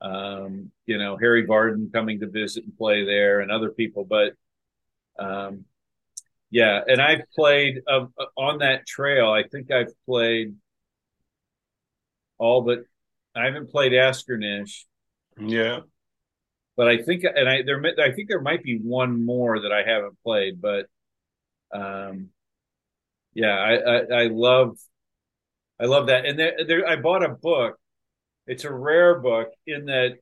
[0.00, 4.04] um, you know, Harry Vardon coming to visit and play there and other people.
[4.04, 4.34] But
[5.18, 5.64] um,
[6.50, 9.30] yeah, and I've played uh, on that trail.
[9.30, 10.54] I think I've played
[12.38, 12.80] all but
[13.36, 14.84] I haven't played Askernish.
[15.38, 15.80] Yeah.
[16.76, 19.82] But I think, and I there, I think there might be one more that I
[19.82, 20.86] haven't played, but,
[21.72, 22.30] um,
[23.34, 24.78] yeah, I, I, I love,
[25.78, 26.24] I love that.
[26.24, 27.78] And there, there, I bought a book
[28.50, 30.18] it's a rare book in that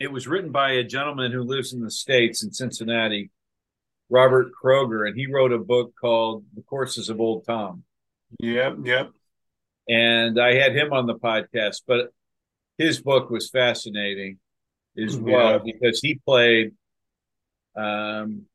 [0.00, 3.30] it was written by a gentleman who lives in the States in Cincinnati,
[4.08, 7.84] Robert Kroeger, and he wrote a book called The Courses of Old Tom.
[8.40, 9.10] Yep, yep.
[9.86, 12.08] And I had him on the podcast, but
[12.78, 14.38] his book was fascinating
[14.98, 15.58] as well yeah.
[15.62, 16.72] because he played.
[17.76, 18.46] Um,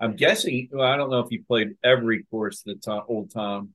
[0.00, 0.68] I'm guessing.
[0.72, 3.72] Well, I don't know if he played every course that Tom, old Tom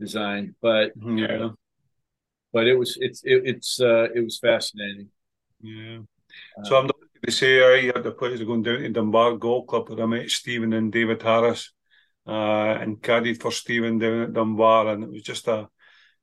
[0.00, 1.50] designed, but yeah,
[2.54, 5.08] but it was it's it, it's uh, it was fascinating.
[5.60, 5.98] Yeah.
[6.62, 9.36] So I'm not going to say I had the pleasure of going down to Dunbar
[9.36, 11.72] Golf Club where I met Stephen and David Harris
[12.26, 15.68] uh, and caddied for Stephen down at Dunbar, and it was just a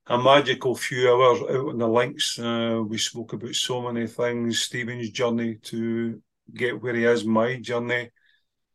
[0.08, 2.40] a magical few hours out on the links.
[2.40, 4.62] Uh, we spoke about so many things.
[4.62, 6.20] Stephen's journey to
[6.54, 8.10] get where he is, my journey,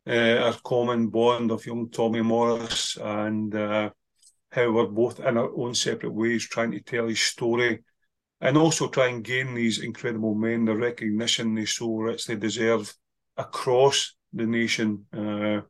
[0.07, 3.91] uh, our common bond of young Tommy Morris, and uh,
[4.53, 7.83] how we're both in our own separate ways trying to tell his story
[8.41, 12.93] and also try and gain these incredible men the recognition they so richly deserve
[13.37, 15.07] across the nation.
[15.13, 15.63] Uh,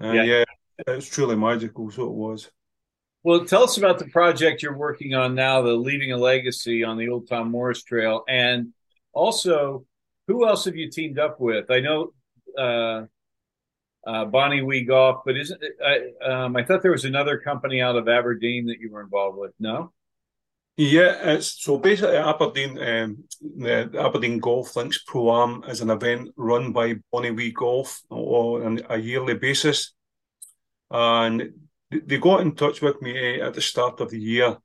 [0.00, 0.22] yeah.
[0.22, 0.44] yeah,
[0.86, 1.90] it's truly magical.
[1.90, 2.50] So it was.
[3.22, 6.96] Well, tell us about the project you're working on now, the Leaving a Legacy on
[6.96, 8.72] the Old Tom Morris Trail, and
[9.12, 9.84] also
[10.26, 11.70] who else have you teamed up with?
[11.70, 12.14] I know
[12.56, 13.02] uh,
[14.06, 17.80] uh, Bonnie Wee Golf, but isn't it, I, um, I thought there was another company
[17.80, 19.52] out of Aberdeen that you were involved with?
[19.58, 19.92] No.
[20.76, 23.24] Yeah, it's so basically Aberdeen, um,
[23.58, 28.80] the Aberdeen Golf Links Pro Am is an event run by Bonnie Wee Golf on
[28.88, 29.92] a yearly basis,
[30.90, 31.52] and
[31.90, 34.56] they got in touch with me at the start of the year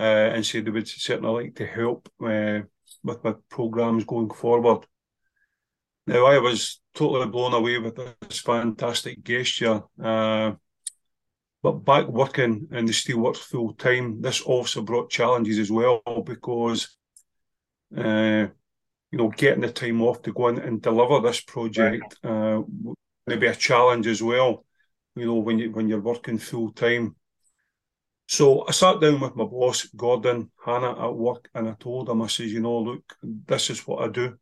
[0.00, 2.60] uh, and said they would certainly like to help uh,
[3.02, 4.86] with my programs going forward.
[6.08, 9.82] Now I was totally blown away with this fantastic gesture.
[10.02, 10.52] Uh,
[11.62, 16.96] but back working in the steelworks full time, this also brought challenges as well because,
[17.94, 18.46] uh,
[19.10, 22.62] you know, getting the time off to go in and deliver this project uh,
[23.26, 24.64] maybe a challenge as well.
[25.14, 27.16] You know, when you when you're working full time.
[28.28, 32.22] So I sat down with my boss, Gordon Hannah, at work, and I told him,
[32.22, 34.38] I says, you know, look, this is what I do.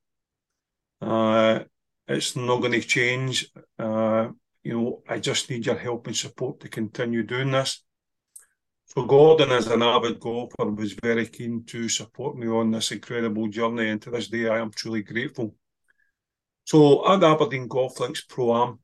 [1.00, 1.60] Uh,
[2.08, 3.50] it's not going to change.
[3.78, 4.28] Uh,
[4.62, 7.82] you know, I just need your help and support to continue doing this.
[8.86, 13.48] So Gordon, as an avid golfer, was very keen to support me on this incredible
[13.48, 15.54] journey, and to this day, I am truly grateful.
[16.64, 18.78] So at Aberdeen Golf Links Pro Am,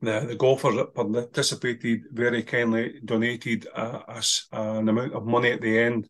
[0.00, 5.78] the, the golfers that participated very kindly donated us an amount of money at the
[5.78, 6.08] end,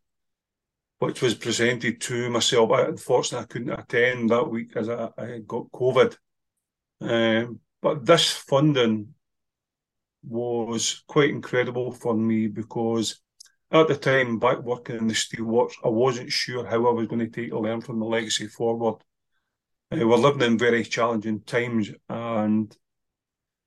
[0.99, 2.71] which was presented to myself.
[2.71, 6.17] I, unfortunately, I couldn't attend that week as I, I got COVID.
[7.01, 9.15] Um, but this funding
[10.23, 13.21] was quite incredible for me because
[13.71, 17.19] at the time, back working in the steelworks, I wasn't sure how I was going
[17.19, 19.03] to take to learn from the legacy forward.
[19.91, 22.77] Uh, we're living in very challenging times, and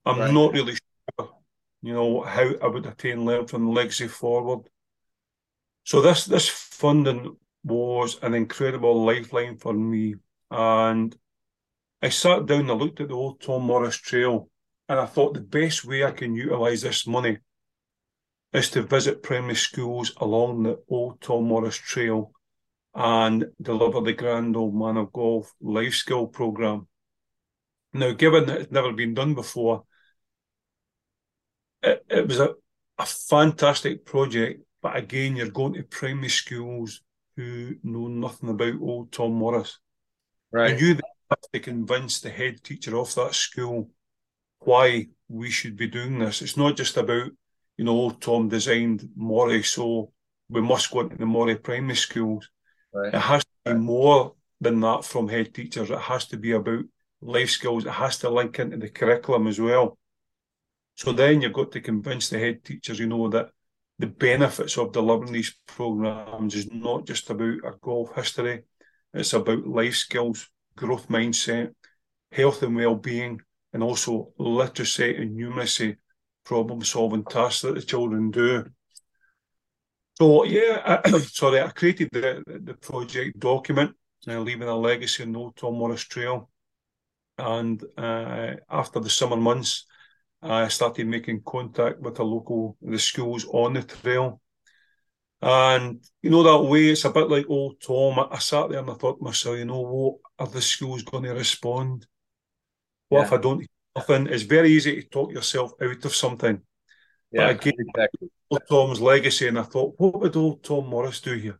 [0.06, 0.34] I'm right.
[0.34, 1.30] not really sure,
[1.82, 4.70] you know, how I would attain learn from the legacy forward.
[5.90, 10.14] So this this funding was an incredible lifeline for me,
[10.52, 11.18] and
[12.00, 14.52] I sat down and looked at the old Tom Morris Trail,
[14.88, 17.40] and I thought the best way I can utilise this money
[18.54, 22.34] is to visit primary schools along the old Tom Morris Trail
[22.94, 26.88] and deliver the Grand Old Man of Golf life skill programme.
[27.94, 29.86] Now, given that it's never been done before,
[31.82, 32.54] it, it was a,
[33.00, 37.02] a fantastic project, but again, you're going to primary schools
[37.36, 39.80] who know nothing about old Tom Morris.
[40.52, 40.72] Right.
[40.72, 43.90] And you have to convince the head teacher of that school
[44.60, 46.42] why we should be doing this.
[46.42, 47.32] It's not just about,
[47.78, 50.12] you know, old Tom designed Moray, so
[50.50, 52.50] we must go into the Moray primary schools.
[52.94, 53.14] Right.
[53.14, 55.90] It has to be more than that from head teachers.
[55.90, 56.84] It has to be about
[57.22, 57.86] life skills.
[57.86, 59.98] It has to link into the curriculum as well.
[60.96, 63.52] So then you've got to convince the head teachers, you know, that
[64.00, 68.64] the benefits of delivering these programs is not just about a golf history,
[69.14, 71.74] it's about life skills growth mindset,
[72.32, 73.42] health and well-being,
[73.74, 75.98] and also literacy and numeracy
[76.46, 78.66] problem-solving tasks that the children do.
[80.18, 83.92] So yeah, I, sorry, I created the, the project document,
[84.28, 86.50] uh, leaving a legacy on Old Tom Morris Trail,
[87.38, 89.86] and uh, after the summer months,
[90.42, 94.42] I started making contact with the local the schools on the trail
[95.42, 98.20] and you know that way, it's a bit like old Tom.
[98.20, 101.04] I, I sat there and I thought to myself, you know what, are the schools
[101.04, 102.06] going to respond?
[103.08, 103.26] What yeah.
[103.26, 104.28] if I don't nothing?
[104.28, 106.62] It's very easy to talk yourself out of something.
[107.32, 108.30] Yeah, but again, exactly.
[108.50, 111.60] Old Tom's legacy, and I thought, what would old Tom Morris do here?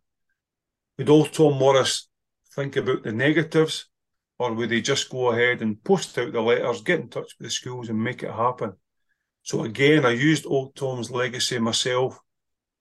[0.98, 2.10] Would old Tom Morris
[2.54, 3.88] think about the negatives,
[4.40, 7.48] or would they just go ahead and post out the letters, get in touch with
[7.48, 8.74] the schools, and make it happen?
[9.44, 12.18] So again, I used Old Tom's legacy myself,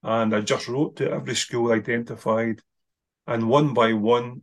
[0.02, 2.62] and I just wrote to every school identified,
[3.26, 4.42] and one by one,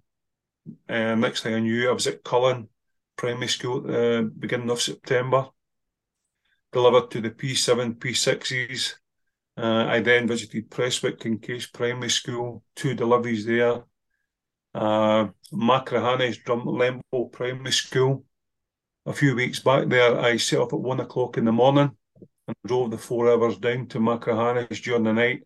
[0.89, 2.67] uh, next thing I knew, I was at Cullen
[3.15, 5.47] Primary School at the beginning of September,
[6.73, 8.95] delivered to the P7, P6s.
[9.57, 13.83] Uh, I then visited Prestwick Case Primary School, two deliveries there.
[14.75, 18.25] Uh, Machrihanish Drumlemble Primary School.
[19.05, 21.95] A few weeks back there, I set up at one o'clock in the morning
[22.45, 25.43] and drove the four hours down to Machrihanish during the night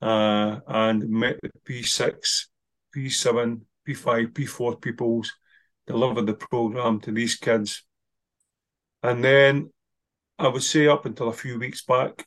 [0.00, 2.46] uh, and met the P6,
[2.94, 5.32] P7, P5, P4 pupils,
[5.88, 7.82] delivered the programme to these kids.
[9.02, 9.72] And then
[10.38, 12.24] I would say up until a few weeks back,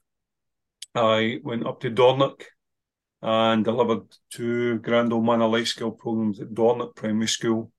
[0.94, 2.44] I went up to Dornoch
[3.22, 7.72] and delivered two Grand Old Manor Life Skill programs at Dornoch Primary School.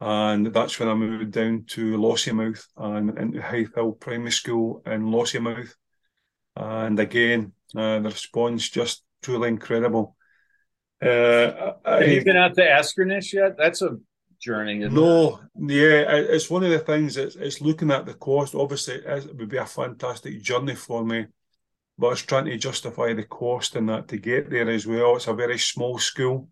[0.00, 5.06] And that's when I moved down to Lossiemouth and into Hythe Hill Primary School in
[5.06, 5.70] Lossiemouth.
[6.56, 10.16] And again, uh, the response just truly incredible.
[11.02, 13.56] Uh, Have you been out to Askernish yet?
[13.56, 13.96] That's a
[14.40, 14.78] journey.
[14.78, 15.72] no, it?
[15.72, 17.16] yeah, it's one of the things.
[17.16, 18.54] It's, it's looking at the cost.
[18.54, 21.26] Obviously, it would be a fantastic journey for me,
[21.98, 25.16] but it's trying to justify the cost and that to get there as well.
[25.16, 26.48] It's a very small school,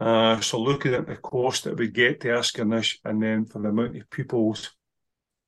[0.00, 3.68] uh, so looking at the cost that we get to Askernish and then for the
[3.68, 4.70] amount of pupils,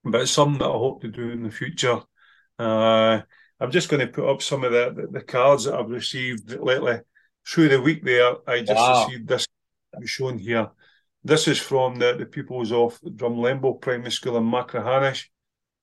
[0.04, 2.00] but it's something that I hope to do in the future.
[2.58, 3.22] Uh,
[3.58, 6.98] I'm just going to put up some of the, the, cards that I've received lately
[7.48, 8.04] through the week.
[8.04, 9.06] There, I just wow.
[9.06, 9.46] received this
[10.04, 10.68] shown here.
[11.24, 15.26] This is from the, the pupils of Drumlemble Primary School in Machrihanish,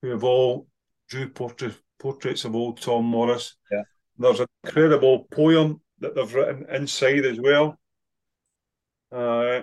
[0.02, 0.68] who have all
[1.08, 3.56] drew portrait, portraits of old Tom Morris.
[3.70, 3.82] Yeah.
[4.18, 7.78] There's an incredible poem that they've written inside as well.
[9.12, 9.62] Uh,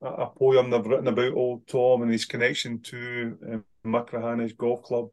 [0.00, 5.08] a poem they've written about old Tom and his connection to um, Machrihanish Golf Club,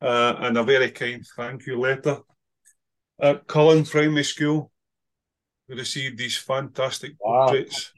[0.00, 2.18] uh, and a very kind thank you letter.
[3.20, 4.70] At Cullen Primary School,
[5.68, 7.46] we received these fantastic wow.
[7.46, 7.92] portraits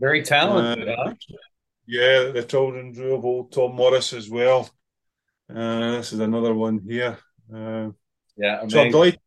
[0.00, 1.14] very talented, uh, huh?
[1.86, 4.68] Yeah, the children drew of old Tom Morris as well.
[5.54, 7.18] Uh, this is another one here.
[7.52, 7.88] Uh,
[8.36, 8.70] yeah, amazing.
[8.70, 9.20] so I'm delighted.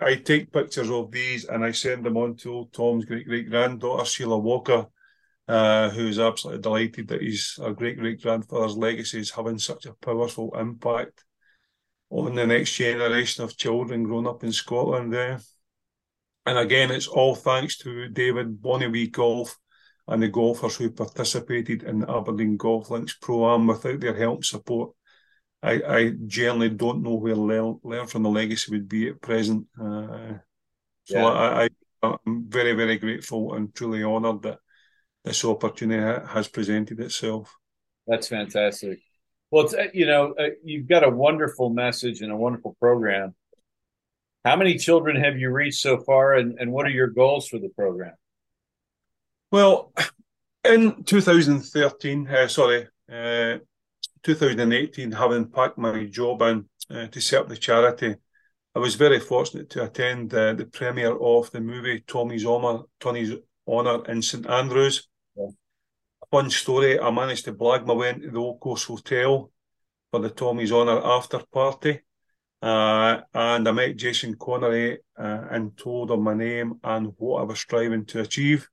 [0.00, 3.48] I take pictures of these and I send them on to old Tom's great great
[3.48, 4.86] granddaughter Sheila Walker,
[5.46, 10.56] uh, who's absolutely delighted that his great great grandfather's legacy is having such a powerful
[10.58, 11.24] impact
[12.10, 15.12] on the next generation of children growing up in Scotland.
[15.12, 15.40] There,
[16.46, 19.56] and again, it's all thanks to David Bonnie Golf
[20.08, 24.36] and the golfers who participated in the Aberdeen Golf Links Pro Am without their help
[24.36, 24.92] and support.
[25.62, 29.66] I, I generally don't know where Learn, Learn from the Legacy would be at present.
[29.80, 30.38] Uh,
[31.04, 31.24] so yeah.
[31.26, 31.68] I,
[32.02, 34.58] I, am very, very grateful and truly honoured that
[35.24, 37.56] this opportunity has presented itself.
[38.06, 38.98] That's fantastic.
[39.52, 43.34] Well, it's, uh, you know, uh, you've got a wonderful message and a wonderful program.
[44.44, 47.60] How many children have you reached so far, and, and what are your goals for
[47.60, 48.14] the program?
[49.52, 49.92] Well,
[50.64, 53.58] in 2013, uh, sorry, uh,
[54.22, 58.14] 2018, having packed my job in uh, to set up the charity,
[58.74, 63.34] I was very fortunate to attend uh, the premiere of the movie Tommy's Honour, Tony's
[63.66, 65.08] Honour in St Andrews.
[65.36, 65.48] Yeah.
[66.30, 69.50] Fun story, I managed to blag my way into the Old Course Hotel
[70.10, 72.00] for the Tommy's Honour after party.
[72.62, 77.44] Uh, and I met Jason Connery uh, and told him my name and what I
[77.44, 78.68] was striving to achieve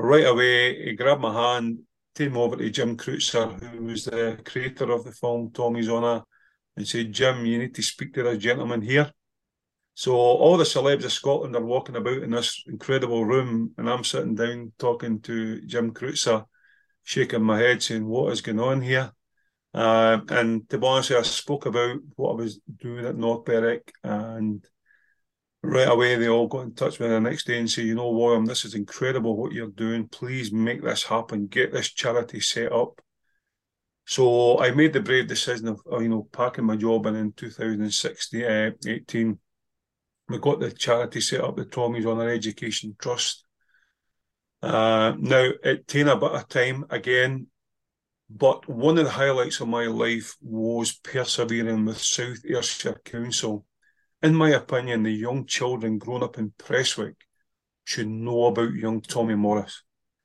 [0.00, 1.80] right away, he grabbed my hand,
[2.14, 6.22] came over to Jim Kreutzer, who was the creator of the film Tommy's Honour,
[6.76, 9.12] and said, Jim, you need to speak to this gentleman here.
[9.94, 14.04] So all the celebs of Scotland are walking about in this incredible room, and I'm
[14.04, 16.46] sitting down talking to Jim Kreutzer,
[17.02, 19.12] shaking my head, saying, "What is going on here?"
[19.74, 23.92] Uh, and to be honest, I spoke about what I was doing at North Berwick
[24.02, 24.66] and
[25.62, 27.94] right away they all got in touch with me the next day and say, you
[27.94, 30.08] know, William, this is incredible what you're doing.
[30.08, 31.46] Please make this happen.
[31.46, 33.00] Get this charity set up.
[34.06, 38.42] So I made the brave decision of, you know, packing my job in in 2016,
[38.44, 39.38] uh, 18.
[40.28, 43.44] We got the charity set up, the Tommy's On Honour Education Trust.
[44.62, 47.46] Uh, now, it took a bit of time again,
[48.28, 53.64] but one of the highlights of my life was persevering with South Ayrshire Council
[54.22, 57.16] in my opinion, the young children growing up in Prestwick
[57.84, 59.82] should know about young Tommy Morris.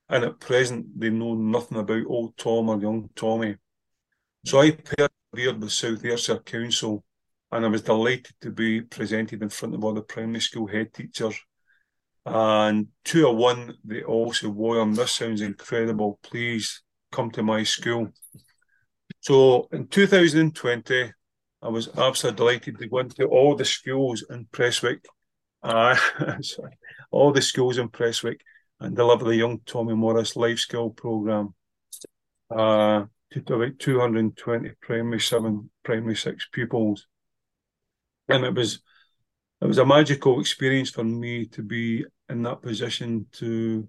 [0.09, 3.55] And at present, they know nothing about old Tom or young Tommy.
[4.45, 7.03] So I persevered with South Ayrshire Council
[7.51, 10.93] and I was delighted to be presented in front of all the primary school head
[10.93, 11.39] teachers.
[12.25, 16.19] And two or one, they all said, William, this sounds incredible.
[16.21, 16.81] Please
[17.11, 18.09] come to my school.
[19.21, 21.11] So in 2020,
[21.65, 25.03] I was absolutely delighted to go into all the schools in Prestwick,
[25.63, 25.95] uh,
[26.41, 26.77] sorry,
[27.09, 28.41] all the schools in Prestwick
[28.79, 31.55] and deliver the Young Tommy Morris Life Skill Programme
[32.51, 37.07] uh, to about 220 primary seven, primary six pupils.
[38.27, 38.81] And it was
[39.59, 43.87] it was a magical experience for me to be in that position to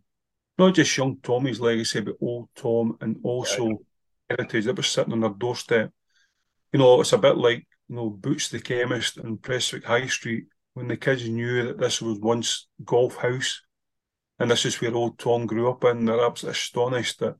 [0.56, 3.82] not just young Tommy's legacy, but old Tom and also
[4.30, 5.90] heritage that was sitting on their doorstep.
[6.76, 10.44] You know, it's a bit like, you know, Boots the Chemist and Prestwick High Street
[10.74, 13.62] when the kids knew that this was once Golf House
[14.38, 16.04] and this is where old Tom grew up in.
[16.04, 17.36] They're absolutely astonished that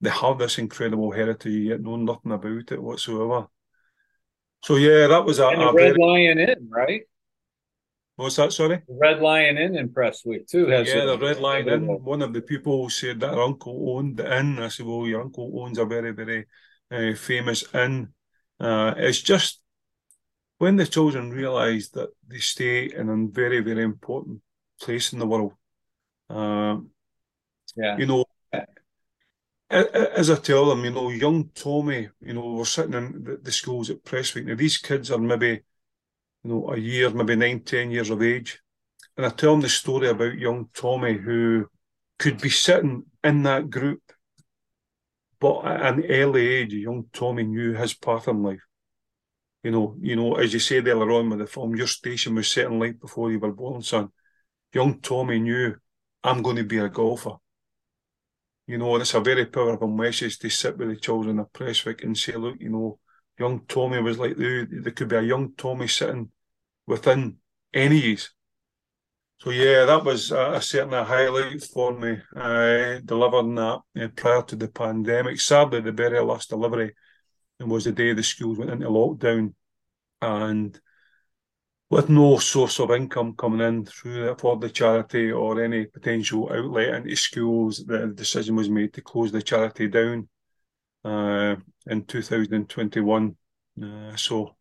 [0.00, 3.46] they have this incredible heritage, yet know nothing about it whatsoever.
[4.64, 5.98] So yeah, that was a, a Red very...
[6.00, 7.02] Lion Inn, right?
[8.16, 8.52] What's that?
[8.52, 10.88] Sorry, the Red Lion Inn in Prestwick too has.
[10.88, 11.86] Yeah, a, the Red Lion Inn.
[11.86, 14.58] One of the people said that her uncle owned the inn.
[14.58, 16.46] I said, "Well, your uncle owns a very, very
[16.90, 18.12] uh, famous inn."
[18.62, 19.60] Uh, it's just
[20.58, 24.40] when the children realise that they stay in a very, very important
[24.80, 25.52] place in the world.
[26.30, 26.78] Uh,
[27.76, 28.24] yeah, you know,
[29.72, 33.88] as I tell them, you know, young Tommy, you know, we're sitting in the, schools
[33.90, 34.44] at Prestwick.
[34.44, 35.62] Now, these kids are maybe,
[36.44, 38.60] you know, a year, maybe nine, ten years of age.
[39.16, 41.68] And I tell them the story about young Tommy who
[42.18, 44.02] could be sitting in that group,
[45.42, 48.62] but at an early age, young Tommy knew his path in life.
[49.64, 52.46] You know, you know, as you said earlier on with the film, your station was
[52.46, 54.10] set in before you were born, son.
[54.72, 55.74] Young Tommy knew,
[56.22, 57.38] I'm going to be a golfer.
[58.68, 62.16] You know, it's a very powerful message to sit with the children of Prestwick and
[62.16, 63.00] say, look, you know,
[63.36, 66.30] young Tommy was like, there, could be a young Tommy sitting
[66.86, 67.38] within
[67.74, 68.30] any age.
[69.42, 74.42] So yeah, that was a, certainly a highlight for me, uh, delivering that uh, prior
[74.42, 75.40] to the pandemic.
[75.40, 76.94] Sadly, the very last delivery
[77.58, 79.52] was the day the schools went into lockdown,
[80.20, 80.80] and
[81.90, 86.94] with no source of income coming in through for the charity or any potential outlet
[86.94, 90.28] into schools, the decision was made to close the charity down
[91.04, 91.56] uh,
[91.88, 93.36] in 2021.
[93.82, 94.54] Uh, so,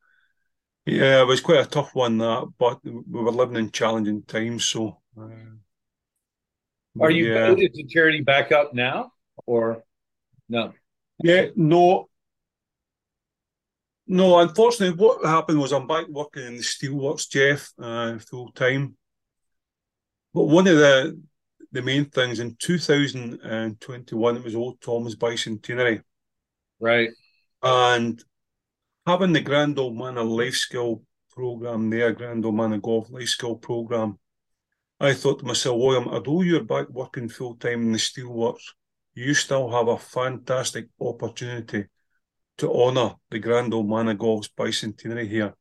[0.86, 4.66] yeah, it was quite a tough one that, but we were living in challenging times.
[4.66, 5.28] So, uh,
[7.00, 7.52] are you yeah.
[7.54, 9.12] is the charity back up now
[9.46, 9.84] or
[10.50, 10.74] no?
[11.24, 12.10] Yeah, no.
[14.08, 18.98] No, unfortunately, what happened was I'm back working in the steelworks, Jeff, uh, full time.
[20.34, 21.22] But one of the
[21.72, 26.02] the main things in 2021, it was Old Tom's Bicentenary.
[26.80, 27.10] Right.
[27.64, 28.22] And
[29.06, 33.56] having the Grand Old Manor Life Skill program there, Grand Old Manor Golf Life Skill
[33.56, 34.20] program,
[35.00, 38.64] I thought to myself, William, although you're back working full time in the steelworks,
[39.14, 41.86] you still have a fantastic opportunity
[42.60, 45.56] to honour the Grand Old Man of Golf's bicentenary here.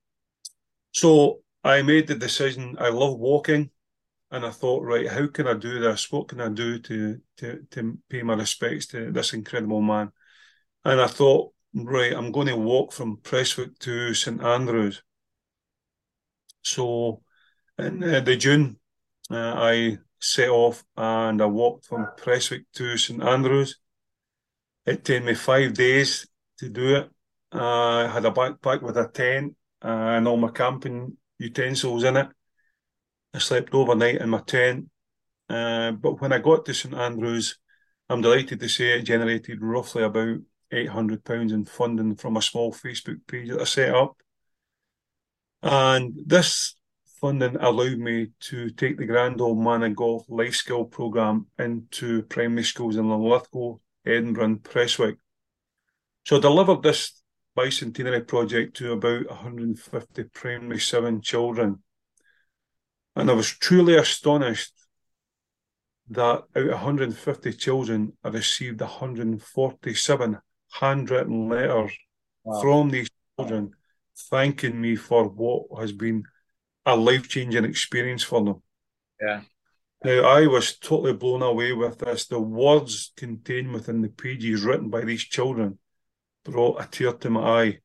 [0.92, 2.76] So I made the decision.
[2.78, 3.70] I love walking,
[4.30, 6.12] and I thought, right, how can I do this?
[6.12, 10.12] What can I do to to to pay my respects to this incredible man?
[10.84, 15.02] And I thought, right, I'm going to walk from Prestwick to St Andrews.
[16.62, 17.22] So
[17.78, 18.78] in uh, the June,
[19.30, 23.78] uh, I set off and I walked from Prestwick to St Andrews.
[24.86, 26.26] It took me five days
[26.58, 27.10] to do it.
[27.52, 32.28] Uh, I had a backpack with a tent and all my camping utensils in it.
[33.32, 34.86] I slept overnight in my tent.
[35.48, 37.58] Uh, but when I got to St Andrews,
[38.08, 40.38] I'm delighted to say it generated roughly about
[40.72, 44.16] £800 in funding from a small Facebook page that I set up.
[45.62, 46.74] And this
[47.20, 52.22] funding allowed me to take the Grand Old Man and Golf Life Skill Programme into
[52.22, 55.16] primary schools in Linlithgow, Edinburgh, and Prestwick.
[56.24, 57.22] So I delivered this
[57.56, 61.82] bicentenary project to about 150 primary seven children.
[63.16, 64.72] And I was truly astonished
[66.10, 70.38] that out of 150 children, I received 147
[70.72, 71.92] handwritten letters
[72.44, 72.60] wow.
[72.60, 73.08] from these
[73.38, 73.72] children
[74.30, 76.24] thanking me for what has been
[76.86, 78.62] a life changing experience for them.
[79.20, 79.42] Yeah.
[80.02, 82.26] Now, I was totally blown away with this.
[82.26, 85.78] The words contained within the pages written by these children
[86.44, 87.78] brought a tear to my eye.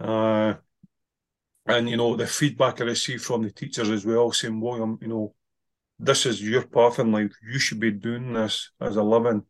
[0.00, 0.54] Uh,
[1.66, 5.08] and, you know, the feedback I received from the teachers as well, saying, William, you
[5.08, 5.34] know,
[5.98, 7.32] this is your path in life.
[7.46, 9.44] You should be doing this as a living.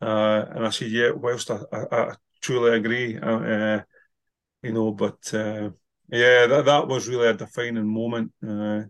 [0.00, 3.80] Uh, and I said, yeah, whilst I, I, I truly agree, uh,
[4.62, 5.70] you know, but uh,
[6.10, 8.32] yeah, that, that was really a defining moment.
[8.42, 8.84] Uh,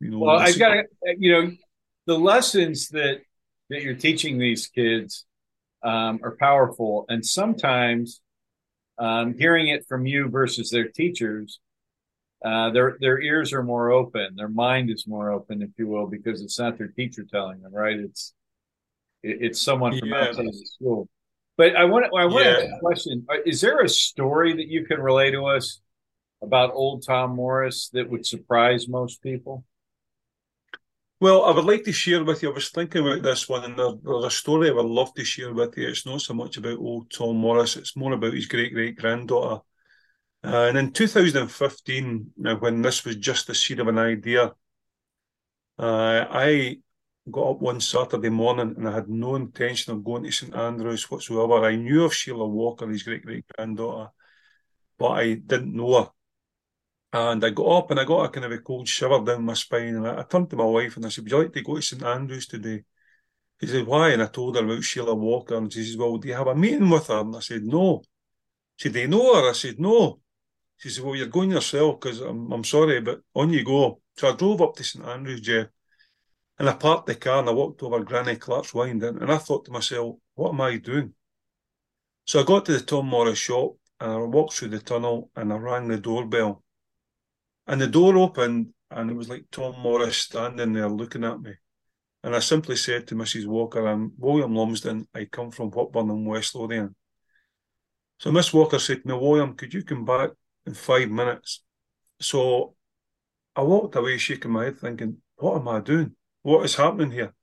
[0.00, 0.84] you know, well, I've got
[1.18, 1.50] you know,
[2.06, 3.18] the lessons that
[3.70, 5.26] that you're teaching these kids
[5.82, 8.20] um, are powerful, and sometimes
[8.98, 11.60] um, hearing it from you versus their teachers,
[12.44, 16.06] uh, their their ears are more open, their mind is more open, if you will,
[16.06, 17.98] because it's not their teacher telling them, right?
[17.98, 18.32] It's
[19.22, 20.28] it, it's someone from yeah.
[20.28, 21.08] outside the school.
[21.56, 22.52] But I want to, I want yeah.
[22.52, 25.80] to ask a question: uh, Is there a story that you can relay to us
[26.40, 29.64] about old Tom Morris that would surprise most people?
[31.20, 32.50] Well, I would like to share with you.
[32.50, 35.52] I was thinking about this one, and there's a story I would love to share
[35.52, 35.88] with you.
[35.88, 39.62] It's not so much about old Tom Morris; it's more about his great great granddaughter.
[40.44, 44.52] Uh, and in 2015, when this was just the seed of an idea,
[45.76, 46.78] uh, I
[47.30, 51.10] got up one Saturday morning and I had no intention of going to St Andrews
[51.10, 51.64] whatsoever.
[51.64, 54.10] I knew of Sheila Walker, his great great granddaughter,
[54.98, 56.10] but I didn't know her.
[57.12, 59.54] And I got up and I got a kind of a cold shiver down my
[59.54, 59.96] spine.
[59.96, 61.76] And I, I turned to my wife and I said, Would you like to go
[61.76, 62.84] to St Andrews today?
[63.60, 64.10] She said, Why?
[64.10, 65.56] And I told her about Sheila Walker.
[65.56, 67.20] And she says, Well, do you have a meeting with her?
[67.20, 68.02] And I said, No.
[68.76, 69.50] She said, Do you know her?
[69.50, 70.20] I said, No.
[70.76, 74.00] She said, Well, you're going yourself because I'm, I'm sorry, but on you go.
[74.16, 75.68] So I drove up to St Andrews, Jeff,
[76.58, 79.64] and I parked the car and I walked over Granny Clark's Wynd And I thought
[79.66, 81.14] to myself, What am I doing?
[82.26, 85.52] So I got to the Tom Morris shop and I walked through the tunnel and
[85.52, 86.62] I rang the doorbell.
[87.66, 91.52] And the door opened, and it was like Tom Morris standing there looking at me.
[92.24, 93.46] And I simply said to Mrs.
[93.46, 95.06] Walker, I'm William Lumsden.
[95.14, 96.94] I come from Whitburn in West Lothian.
[98.18, 100.30] So Miss Walker said to me, William, could you come back
[100.66, 101.62] in five minutes?
[102.20, 102.74] So
[103.54, 106.16] I walked away shaking my head thinking, what am I doing?
[106.48, 107.34] What is happening here?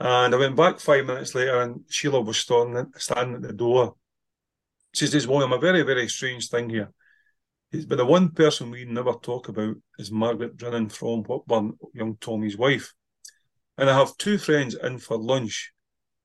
[0.00, 3.94] And I went back five minutes later and Sheila was standing, standing at the door.
[4.92, 6.90] She says, William, a very, very strange thing here.
[7.70, 12.58] But the one person we never talk about is Margaret Drinnen from Whitburn, young Tommy's
[12.58, 12.92] wife.
[13.78, 15.72] And I have two friends in for lunch,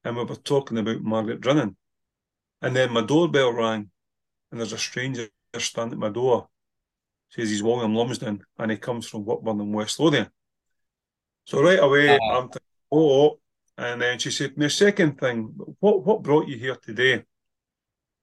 [0.03, 1.75] and we were talking about Margaret Drinnen.
[2.63, 3.91] And then my doorbell rang,
[4.51, 5.27] and there's a stranger
[5.59, 6.47] standing at my door.
[7.29, 10.31] Says he's William Lumsden, and he comes from Whitburn in West Lothian.
[11.47, 12.37] So right away, uh-huh.
[12.37, 13.39] I'm thinking, oh, oh,
[13.77, 17.23] and then she said, "The second thing, what what brought you here today?"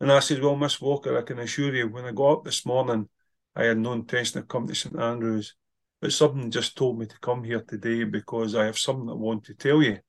[0.01, 2.67] And I said, Well, Miss Walker, I can assure you, when I got up this
[2.67, 3.09] morning,
[3.57, 5.55] I had no intention of coming to St Andrews,
[6.01, 9.45] but something just told me to come here today because I have something I want
[9.45, 10.01] to tell you.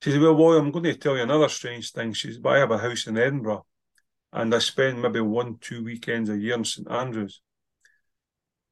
[0.00, 2.14] She said, Well, boy, I'm going to tell you another strange thing.
[2.14, 3.66] She said, But I have a house in Edinburgh
[4.32, 7.42] and I spend maybe one, two weekends a year in St Andrews.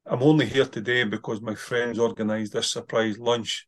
[0.05, 3.67] I'm only here today because my friends organised this surprise lunch.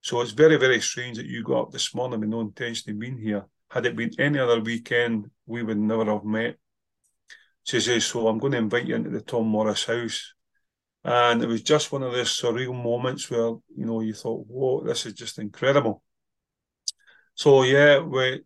[0.00, 2.98] So it's very, very strange that you got up this morning with no intention of
[2.98, 3.44] being here.
[3.70, 6.56] Had it been any other weekend, we would never have met.
[7.64, 10.34] She says, So I'm going to invite you into the Tom Morris house.
[11.04, 14.82] And it was just one of those surreal moments where, you know, you thought, whoa,
[14.82, 16.02] this is just incredible.
[17.34, 18.40] So, yeah, we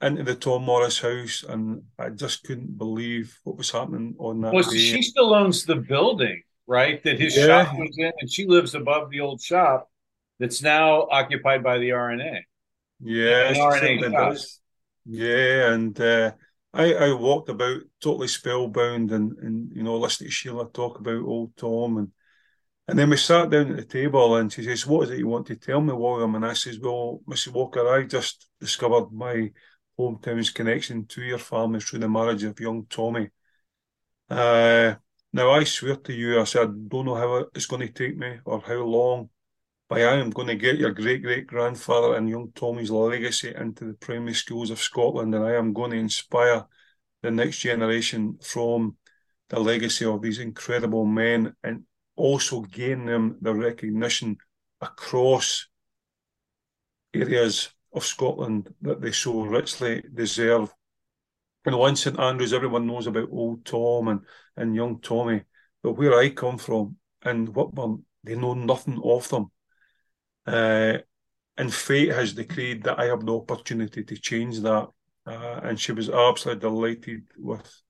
[0.00, 4.52] into the Tom Morris house, and I just couldn't believe what was happening on that.
[4.52, 4.76] Well, day.
[4.76, 7.02] she still owns the building, right?
[7.02, 7.64] That his yeah.
[7.64, 9.88] shop was in, and she lives above the old shop
[10.38, 12.44] that's now occupied by the R&A.
[13.00, 14.36] Yeah, R&A
[15.08, 16.32] yeah, and uh,
[16.72, 21.22] I, I walked about totally spellbound and, and you know, listening to Sheila talk about
[21.22, 22.12] old Tom and
[22.88, 25.26] and then we sat down at the table and she says, What is it you
[25.26, 26.36] want to tell me, William?
[26.36, 27.52] And I says, Well, Mrs.
[27.52, 29.50] Walker, I just discovered my
[29.98, 33.30] hometown's connection to your family through the marriage of young Tommy.
[34.30, 34.94] Uh,
[35.36, 38.16] now, I swear to you, I said, I don't know how it's going to take
[38.16, 39.28] me or how long,
[39.86, 43.84] but I am going to get your great great grandfather and young Tommy's legacy into
[43.84, 46.64] the primary schools of Scotland, and I am going to inspire
[47.22, 48.96] the next generation from
[49.50, 51.84] the legacy of these incredible men and
[52.16, 54.38] also gain them the recognition
[54.80, 55.68] across
[57.12, 60.72] areas of Scotland that they so richly deserve.
[61.66, 64.20] And once St Andrews, everyone knows about old Tom and,
[64.56, 65.42] and young Tommy,
[65.82, 69.50] but where I come from and Whitburn, they know nothing of them.
[70.46, 70.98] Uh,
[71.56, 74.88] and fate has decreed that I have the opportunity to change that.
[75.26, 77.82] Uh, and she was absolutely delighted with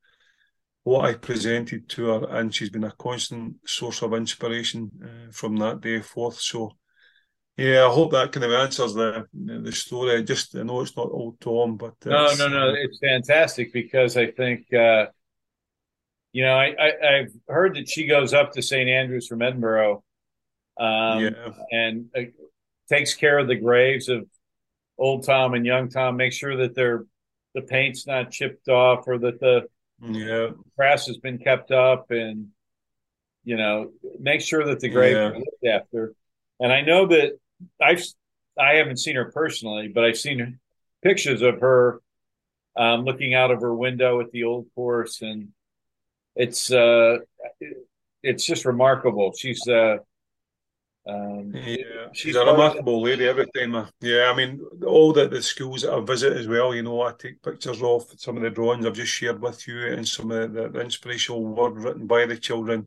[0.84, 5.56] what I presented to her, and she's been a constant source of inspiration uh, from
[5.56, 6.40] that day forth.
[6.40, 6.76] So,
[7.56, 10.18] yeah, I hope that kind of answers the the story.
[10.18, 14.16] I just I know it's not old Tom, but no, no, no, it's fantastic because
[14.18, 15.06] I think uh,
[16.32, 20.04] you know I, I have heard that she goes up to St Andrews from Edinburgh,
[20.78, 21.30] um, yeah.
[21.70, 22.22] and uh,
[22.90, 24.26] takes care of the graves of
[24.98, 27.06] old Tom and young Tom, make sure that they're
[27.54, 29.66] the paint's not chipped off or that the
[30.02, 30.48] yeah.
[30.76, 32.48] grass has been kept up and
[33.44, 35.28] you know make sure that the graves yeah.
[35.28, 36.14] are looked after.
[36.60, 37.38] And I know that
[37.80, 38.04] I've
[38.58, 40.58] I haven't seen her personally, but I've seen
[41.02, 42.00] pictures of her
[42.76, 45.48] um, looking out of her window at the old course, and
[46.34, 47.18] it's uh,
[48.22, 49.32] it's just remarkable.
[49.36, 49.98] She's uh,
[51.08, 53.76] um, yeah, she's a remarkable lady every time.
[53.76, 57.00] I, yeah, I mean, all the, the schools that I visit as well, you know,
[57.02, 60.32] I take pictures of some of the drawings I've just shared with you and some
[60.32, 62.86] of the, the inspirational words written by the children,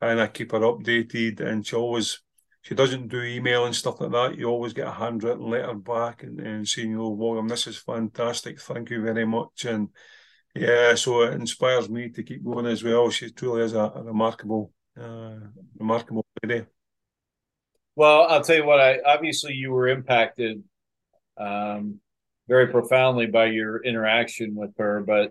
[0.00, 1.40] and I keep her updated.
[1.40, 2.20] And she always,
[2.66, 4.36] she doesn't do email and stuff like that.
[4.36, 7.76] You always get a handwritten letter back and, and saying, you know, William, this is
[7.76, 8.60] fantastic.
[8.60, 9.66] Thank you very much.
[9.66, 9.90] And
[10.52, 13.08] yeah, so it inspires me to keep going as well.
[13.08, 15.36] She truly is a, a remarkable, uh,
[15.78, 16.66] remarkable lady.
[17.94, 18.80] Well, I'll tell you what.
[18.80, 20.64] I obviously you were impacted
[21.36, 22.00] um,
[22.48, 25.04] very profoundly by your interaction with her.
[25.06, 25.30] But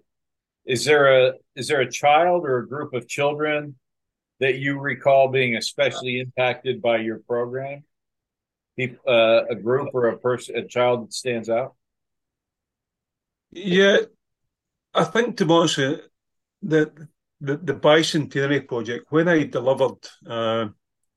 [0.65, 3.75] is there a is there a child or a group of children
[4.39, 7.83] that you recall being especially impacted by your program?
[8.79, 11.75] Uh, a group or a person, a child that stands out?
[13.51, 13.99] Yeah,
[14.93, 17.07] I think to be honest, the
[17.39, 20.07] the the Bicentenary project when I delivered.
[20.27, 20.67] Uh,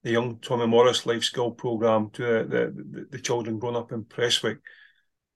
[0.03, 4.05] the young Tommy Morris life skill program to the, the, the children growing up in
[4.05, 4.59] Prestwick.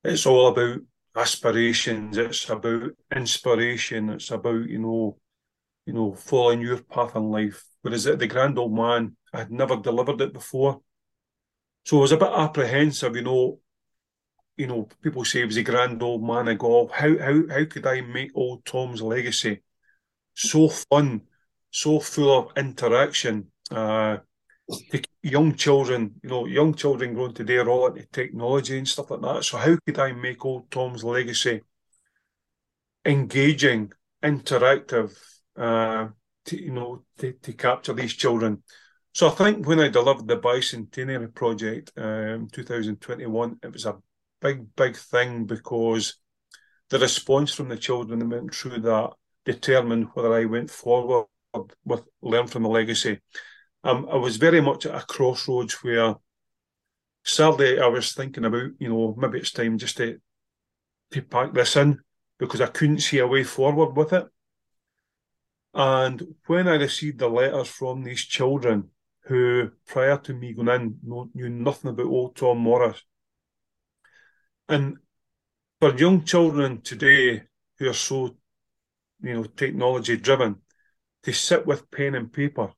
[0.05, 0.81] It's all about
[1.17, 2.17] aspirations.
[2.17, 4.11] It's about inspiration.
[4.11, 5.19] It's about you know,
[5.87, 7.65] you know, following your path in life.
[7.83, 10.81] Whereas at the grand old man, I had never delivered it before,
[11.85, 13.17] so I was a bit apprehensive.
[13.17, 13.61] You know,
[14.57, 16.91] you know, people say he was a grand old man of golf.
[16.93, 19.63] How how how could I make old Tom's legacy
[20.35, 21.23] so fun,
[21.71, 23.49] so full of interaction?
[23.71, 24.19] Uh,
[25.23, 29.21] young children, you know, young children growing today are all into technology and stuff like
[29.21, 29.45] that.
[29.45, 31.63] So how could I make old Tom's legacy
[33.05, 35.17] engaging, interactive,
[35.57, 36.09] uh,
[36.47, 38.63] to, you know, to, to capture these children?
[39.15, 43.99] So I think when I delivered the bicentenary project um 2021, it was a
[44.41, 46.17] big, big thing because
[46.89, 49.11] the response from the children that went through that
[49.45, 51.27] determined whether I went forward
[51.85, 53.21] with Learn from the Legacy
[53.85, 56.15] um, I was very much at a crossroads where
[57.25, 60.19] sadly I was thinking about, you know, maybe it's time just to
[61.13, 62.01] to pack this in
[62.39, 64.27] because I couldn't see a way forward with it.
[65.75, 68.91] And when I received the letters from these children
[69.25, 70.99] who, prior to me going in,
[71.35, 73.03] knew nothing about old Tom Morris,
[74.69, 74.97] and
[75.81, 77.45] for young children today
[77.79, 78.37] who are so,
[79.23, 80.57] you know, technology driven,
[81.23, 82.73] to sit with pen and paper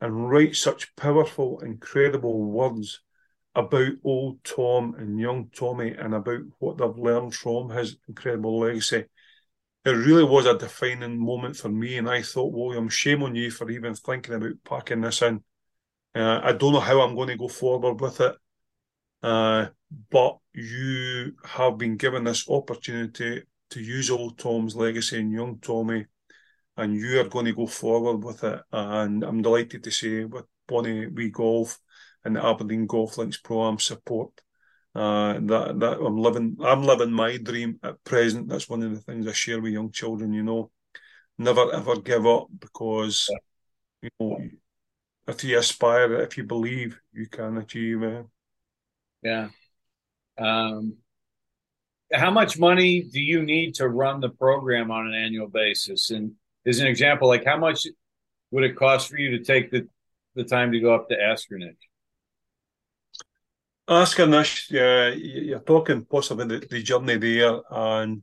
[0.00, 3.00] and write such powerful, incredible words
[3.54, 9.04] about old Tom and young Tommy and about what they've learned from his incredible legacy.
[9.84, 13.50] It really was a defining moment for me, and I thought, William, shame on you
[13.50, 15.42] for even thinking about packing this in.
[16.14, 18.36] Uh, I don't know how I'm going to go forward with it,
[19.22, 19.66] uh,
[20.10, 26.06] but you have been given this opportunity to use old Tom's legacy and young Tommy
[26.78, 28.60] and you are going to go forward with it.
[28.72, 31.78] And I'm delighted to say with Bonnie Wee Golf
[32.24, 34.30] and the Aberdeen Golf Links Pro Am support
[34.98, 38.48] uh, that that I'm living I'm living my dream at present.
[38.48, 40.32] That's one of the things I share with young children.
[40.32, 40.70] You know,
[41.38, 43.30] never ever give up because
[44.02, 44.40] you know
[45.28, 48.02] if you aspire, if you believe, you can achieve.
[48.02, 48.26] it.
[49.22, 49.48] yeah.
[50.36, 50.96] Um,
[52.12, 56.10] how much money do you need to run the program on an annual basis?
[56.10, 56.32] And
[56.66, 57.86] as an example, like how much
[58.50, 59.86] would it cost for you to take the,
[60.34, 61.14] the time to go up to
[63.88, 64.70] Askernish?
[64.70, 68.22] Askernish, uh, yeah, you're talking possibly the, the journey there, and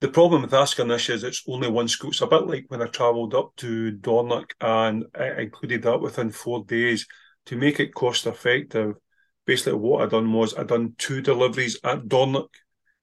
[0.00, 2.10] the problem with Askernish is it's only one school.
[2.10, 6.30] It's a bit like when I travelled up to Dornoch and I included that within
[6.30, 7.06] four days
[7.46, 8.96] to make it cost effective.
[9.46, 12.54] Basically, what I done was I done two deliveries at Dornoch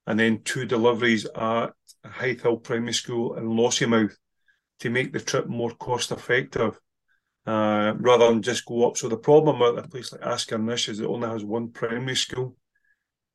[0.08, 1.70] and then two deliveries at
[2.06, 4.14] Hythe Hill Primary School in Lossiemouth
[4.80, 6.80] to make the trip more cost effective
[7.46, 8.98] uh, rather than just go up.
[8.98, 12.56] So the problem with a place like Askernish is it only has one primary school.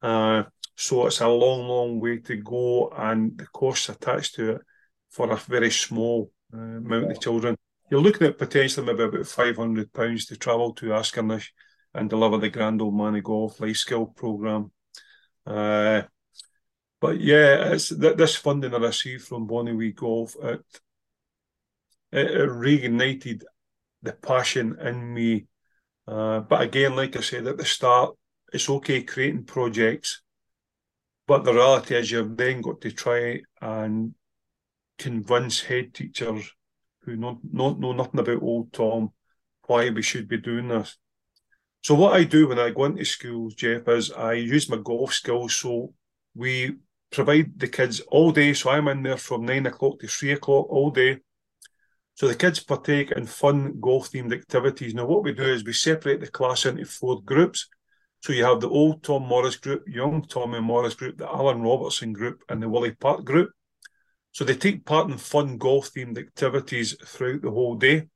[0.03, 0.45] Uh,
[0.75, 4.61] so it's a long, long way to go, and the costs attached to it
[5.11, 7.57] for a very small uh, amount of children.
[7.91, 11.49] You're looking at potentially maybe about five hundred pounds to travel to Askernish
[11.95, 14.71] and deliver the Grand Old Man Golf Life Skill Program.
[15.47, 16.03] Uh,
[17.01, 20.35] but yeah, it's th- this funding I received from Bonnie Wee Golf.
[20.43, 20.61] It
[22.13, 23.43] it, it reignited
[24.07, 25.47] the passion in me.
[26.07, 28.15] Uh, but again, like I said at the start,
[28.53, 30.23] it's okay creating projects,
[31.27, 34.15] but the reality is you've then got to try and
[34.99, 36.51] convince head teachers
[37.01, 39.11] who don't, don't know nothing about old Tom
[39.67, 40.97] why we should be doing this.
[41.83, 45.13] So what I do when I go into schools, Jeff, is I use my golf
[45.13, 45.55] skills.
[45.55, 45.93] So
[46.35, 46.77] we
[47.11, 48.55] provide the kids all day.
[48.55, 51.19] So I'm in there from nine o'clock to three o'clock all day.
[52.17, 54.95] So the kids partake in fun golf themed activities.
[54.95, 57.69] Now, what we do is we separate the class into four groups.
[58.23, 62.15] So you have the old Tom Morris group, young Tommy Morris group, the Allan Robertson
[62.15, 63.51] group, and the Willie Park group.
[64.33, 68.09] So they take part in fun golf themed activities throughout the whole day.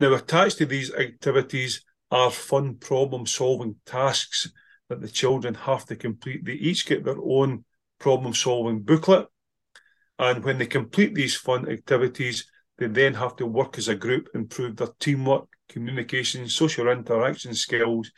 [0.00, 4.50] Now, attached to these activities are fun problem solving tasks
[4.88, 6.44] that the children have to complete.
[6.44, 7.64] They each get their own
[8.00, 9.28] problem solving booklet.
[10.18, 14.28] And when they complete these fun activities, they then have to work as a group,
[14.34, 18.10] improve their teamwork, communication, social interaction skills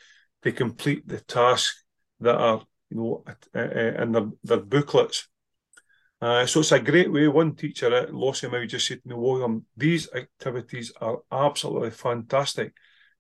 [0.43, 1.85] to complete the tasks
[2.21, 5.29] that are, you know, in their, their booklets.
[6.21, 7.29] Uh, so it's a great way.
[7.29, 12.73] One teacher at Lossiemouth just said me, William, these activities are absolutely fantastic.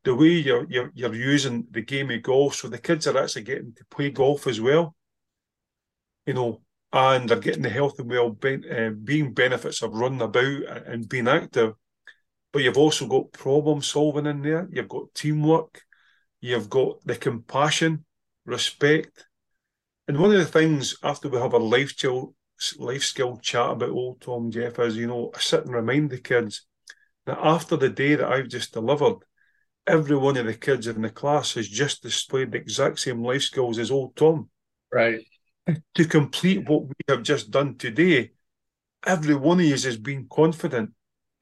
[0.02, 3.42] The way you're, you're, you're using the game of golf, so the kids are actually
[3.42, 4.96] getting to play golf as well,
[6.26, 6.60] you know,
[6.92, 11.28] and they're getting the health and well uh, being benefits of running about and being
[11.28, 11.74] active.
[12.52, 14.68] But you've also got problem solving in there.
[14.72, 15.82] You've got teamwork.
[16.40, 18.04] You've got the compassion,
[18.46, 19.26] respect.
[20.06, 22.34] And one of the things after we have a life chill,
[22.78, 26.18] life skill chat about old Tom Jeff is, you know, I sit and remind the
[26.18, 26.64] kids
[27.26, 29.16] that after the day that I've just delivered,
[29.86, 33.42] every one of the kids in the class has just displayed the exact same life
[33.42, 34.48] skills as old Tom.
[34.90, 35.20] Right.
[35.94, 38.32] To complete what we have just done today,
[39.06, 40.92] every one of you has been confident.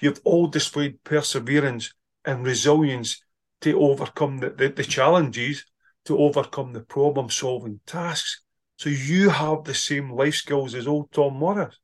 [0.01, 3.23] You've all displayed perseverance and resilience
[3.61, 5.65] to overcome the, the, the challenges,
[6.07, 8.43] to overcome the problem solving tasks.
[8.79, 11.79] So you have the same life skills as old Tom Morris.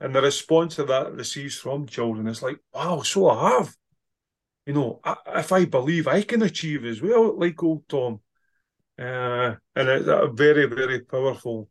[0.00, 3.74] And the response to that receives from children is like, wow, so I have.
[4.66, 8.20] You know, I, if I believe I can achieve as well, like old Tom.
[8.98, 11.68] Uh, and it's a very, very powerful.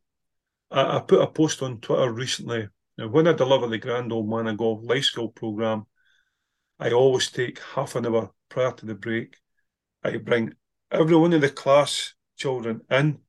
[0.69, 2.67] I, I, put a post on Twitter recently.
[2.97, 5.85] Now, when I deliver the Grand Old Man of Golf Life Skill Program,
[6.79, 9.37] I always take half an hour prior to the break.
[10.03, 10.53] I bring
[10.91, 13.19] every one of the class children in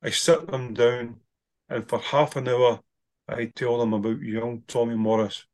[0.00, 1.20] I sit them down,
[1.68, 2.80] and for half an hour,
[3.28, 5.44] I tell them about young Tommy Morris.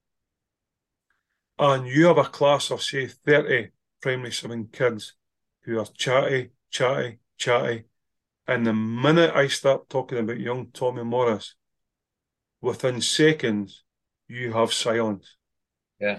[1.58, 3.70] And you have a class of, say, 30
[4.02, 5.14] primary seven kids
[5.62, 7.84] who are chatty, chatty, chatty.
[8.46, 11.54] And the minute I start talking about young Tommy Morris,
[12.60, 13.84] within seconds,
[14.28, 15.36] you have silence.
[15.98, 16.18] Yeah.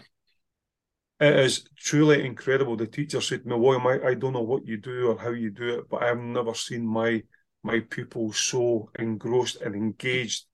[1.20, 2.76] It is truly incredible.
[2.76, 5.32] The teacher said to me, William, I, I don't know what you do or how
[5.32, 7.24] you do it, but I've never seen my
[7.64, 10.46] my pupils so engrossed and engaged.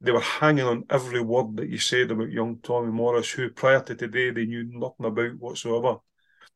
[0.00, 3.82] They were hanging on every word that you said about young Tommy Morris, who prior
[3.82, 5.96] to today they knew nothing about whatsoever.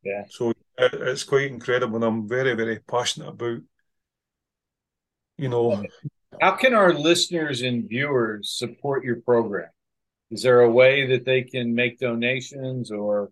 [0.04, 0.24] Yeah.
[0.30, 3.60] So it's quite incredible, and I'm very, very passionate about.
[5.38, 5.84] You know,
[6.40, 9.68] how can our listeners and viewers support your program?
[10.30, 13.30] Is there a way that they can make donations or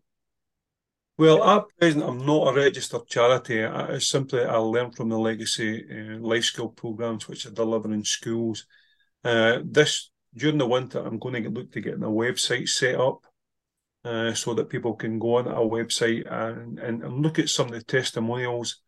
[1.16, 3.64] well, at present, I'm not a registered charity.
[3.64, 8.04] I, simply I learned from the legacy uh, life skill programs which are delivered in
[8.04, 8.66] schools.
[9.22, 12.96] Uh, this during the winter, I'm going to get, look to getting a website set
[12.96, 13.22] up
[14.04, 17.66] uh, so that people can go on our website and, and, and look at some
[17.66, 18.82] of the testimonials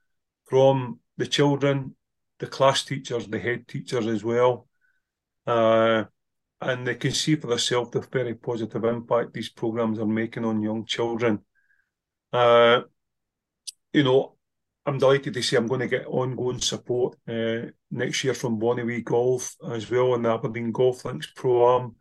[0.48, 1.94] from the children,
[2.38, 4.68] the class teachers, the head teachers as well.
[5.46, 6.04] Uh,
[6.60, 10.62] and they can see for themselves the very positive impact these programs are making on
[10.62, 11.40] young children.
[12.32, 12.82] Uh,
[13.92, 14.36] you know,
[14.84, 18.84] I'm delighted to say I'm going to get ongoing support uh, next year from Bonnie
[18.84, 21.96] Wee Golf as well and the Aberdeen Golf Links Pro Am.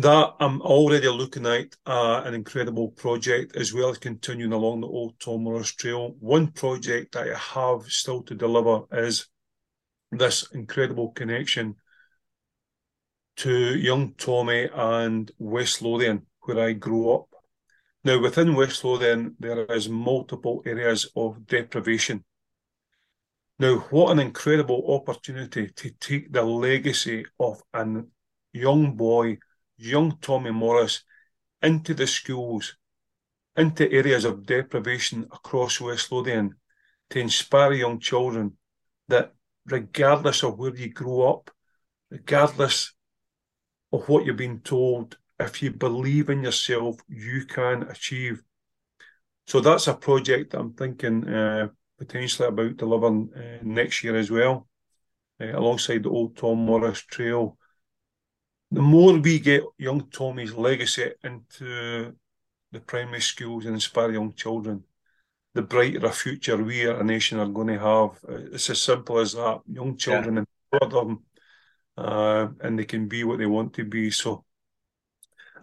[0.00, 4.86] That I'm already looking at uh, an incredible project as well as continuing along the
[4.86, 6.16] old Tom Morris Trail.
[6.20, 9.26] One project that I have still to deliver is
[10.10, 11.74] this incredible connection
[13.38, 17.26] to young Tommy and West Lothian, where I grew up.
[18.02, 22.24] Now, within West Lothian, there is multiple areas of deprivation.
[23.58, 27.86] Now, what an incredible opportunity to take the legacy of a
[28.54, 29.36] young boy,
[29.80, 31.02] young Tommy Morris,
[31.62, 32.76] into the schools,
[33.56, 36.54] into areas of deprivation across West Lothian
[37.10, 38.56] to inspire young children
[39.08, 39.34] that
[39.66, 41.50] regardless of where you grow up,
[42.10, 42.92] regardless
[43.92, 48.42] of what you've been told if you believe in yourself, you can achieve.
[49.46, 51.68] So that's a project that I'm thinking uh,
[51.98, 54.68] potentially about delivering uh, next year as well,
[55.40, 57.56] uh, alongside the old Tom Morris Trail.
[58.72, 62.14] The more we get young Tommy's legacy into
[62.72, 64.84] the primary schools and inspire young children,
[65.54, 68.18] the brighter a future we as a nation are going to have.
[68.52, 69.60] It's as simple as that.
[69.66, 70.44] Young children yeah.
[70.72, 71.24] and of them
[71.96, 74.10] uh, and they can be what they want to be.
[74.10, 74.44] So,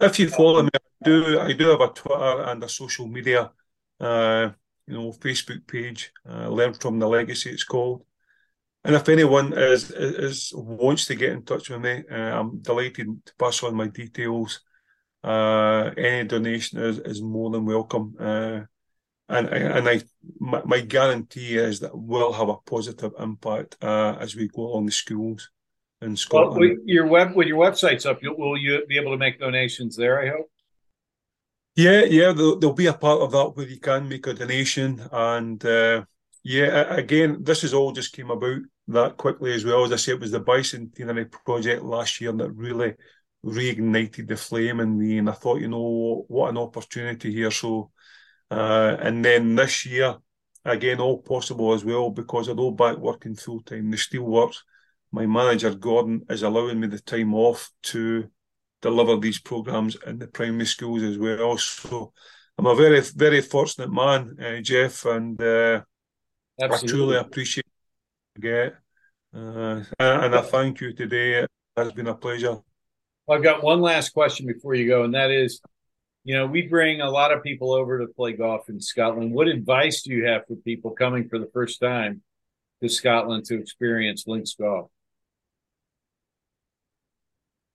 [0.00, 3.50] if you follow me, I do I do have a Twitter and a social media,
[4.00, 4.50] uh,
[4.86, 6.12] you know, Facebook page.
[6.28, 8.04] Uh, Learn from the legacy, it's called.
[8.88, 13.22] And if anyone is, is wants to get in touch with me, uh, I'm delighted
[13.26, 14.60] to pass on my details.
[15.22, 18.16] Uh, any donation is, is more than welcome.
[18.18, 18.60] Uh,
[19.28, 20.00] and and I
[20.38, 24.86] my, my, guarantee is that we'll have a positive impact uh, as we go along
[24.86, 25.50] the schools
[26.00, 26.58] in Scotland.
[26.58, 29.96] Well, your web when your website's up, You will you be able to make donations
[29.96, 30.18] there?
[30.22, 30.50] I hope.
[31.76, 35.06] Yeah, yeah, there'll, there'll be a part of that where you can make a donation,
[35.12, 36.04] and uh,
[36.42, 39.84] yeah, again, this has all just came about that quickly as well.
[39.84, 42.94] As I say, it was the bicentenary project last year that really
[43.44, 47.50] reignited the flame in me, and I thought, you know, what an opportunity here.
[47.50, 47.90] So
[48.50, 50.16] uh, and then this year,
[50.64, 54.58] again, all possible as well, because i although back working full time, the steelworks,
[55.12, 58.28] my manager Gordon is allowing me the time off to
[58.80, 61.58] deliver these programs in the primary schools as well.
[61.58, 62.12] So
[62.56, 65.82] I'm a very, very fortunate man, uh, Jeff, and uh,
[66.60, 67.66] I truly appreciate
[68.44, 68.74] it.
[69.34, 71.42] Uh, and I thank you today.
[71.42, 72.58] It has been a pleasure.
[73.28, 75.60] I've got one last question before you go, and that is
[76.28, 79.32] you know, we bring a lot of people over to play golf in Scotland.
[79.32, 82.20] What advice do you have for people coming for the first time
[82.82, 84.90] to Scotland to experience links golf?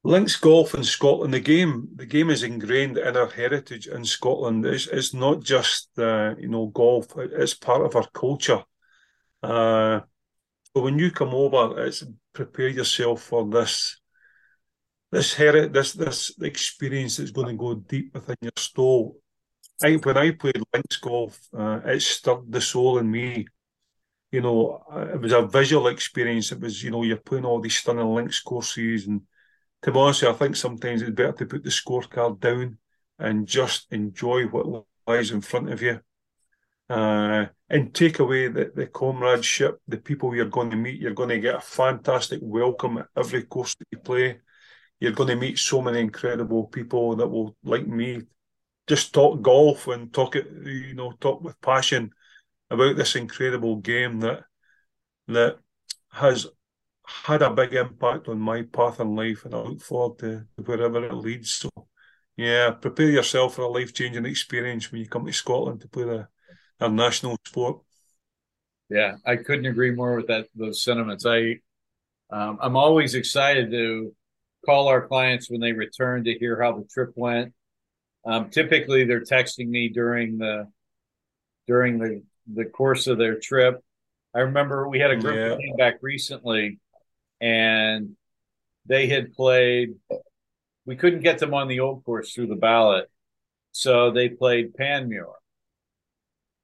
[0.04, 4.66] Links golf in Scotland, the game, the game is ingrained in our heritage in Scotland.
[4.68, 8.64] It's, it's not just uh, you know golf; it's part of our culture.
[9.42, 10.02] Uh,
[10.82, 12.04] when you come over, it's
[12.34, 14.00] prepare yourself for this
[15.12, 19.20] this heri- this this experience that's going to go deep within your soul.
[19.84, 23.46] I when I played links golf, uh, it stirred the soul in me.
[24.32, 26.52] You know, it was a visual experience.
[26.52, 29.22] It was, you know, you're playing all these stunning links courses, and
[29.84, 32.80] to be honest, I think sometimes it's better to put the scorecard down
[33.20, 36.00] and just enjoy what lies in front of you.
[36.90, 41.00] Uh, and take away the, the comradeship, the people you're going to meet.
[41.00, 44.40] You're going to get a fantastic welcome at every course that you play
[45.04, 48.22] you're going to meet so many incredible people that will, like me,
[48.88, 52.10] just talk golf and talk it, you know, talk with passion
[52.70, 54.46] about this incredible game that
[55.28, 55.58] that
[56.10, 56.48] has
[57.06, 61.04] had a big impact on my path in life, and I look forward to wherever
[61.04, 61.52] it leads.
[61.52, 61.70] So,
[62.38, 66.06] yeah, prepare yourself for a life changing experience when you come to Scotland to play
[66.06, 66.30] the
[66.84, 67.80] our national sport.
[68.90, 71.26] Yeah, I couldn't agree more with that those sentiments.
[71.26, 71.60] I
[72.30, 74.14] um, I'm always excited to
[74.66, 77.54] call our clients when they return to hear how the trip went.
[78.26, 80.68] Um, typically, they're texting me during the
[81.68, 82.24] during the
[82.54, 83.82] the course of their trip.
[84.36, 85.50] I remember we had a group yeah.
[85.50, 86.80] that came back recently,
[87.40, 88.16] and
[88.86, 89.96] they had played.
[90.86, 93.10] We couldn't get them on the old course through the ballot,
[93.72, 95.34] so they played Panmure,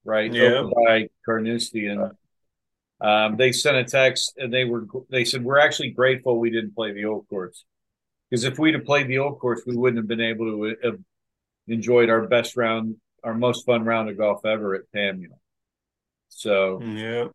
[0.05, 0.31] right?
[0.33, 0.63] Yeah.
[0.85, 2.11] By Carnoustie, and
[3.01, 6.75] um, they sent a text, and they were they said we're actually grateful we didn't
[6.75, 7.65] play the old course
[8.29, 10.91] because if we'd have played the old course, we wouldn't have been able to uh,
[10.91, 10.99] have
[11.67, 15.37] enjoyed our best round, our most fun round of golf ever at Panmure.
[16.29, 17.27] So mm, yeah,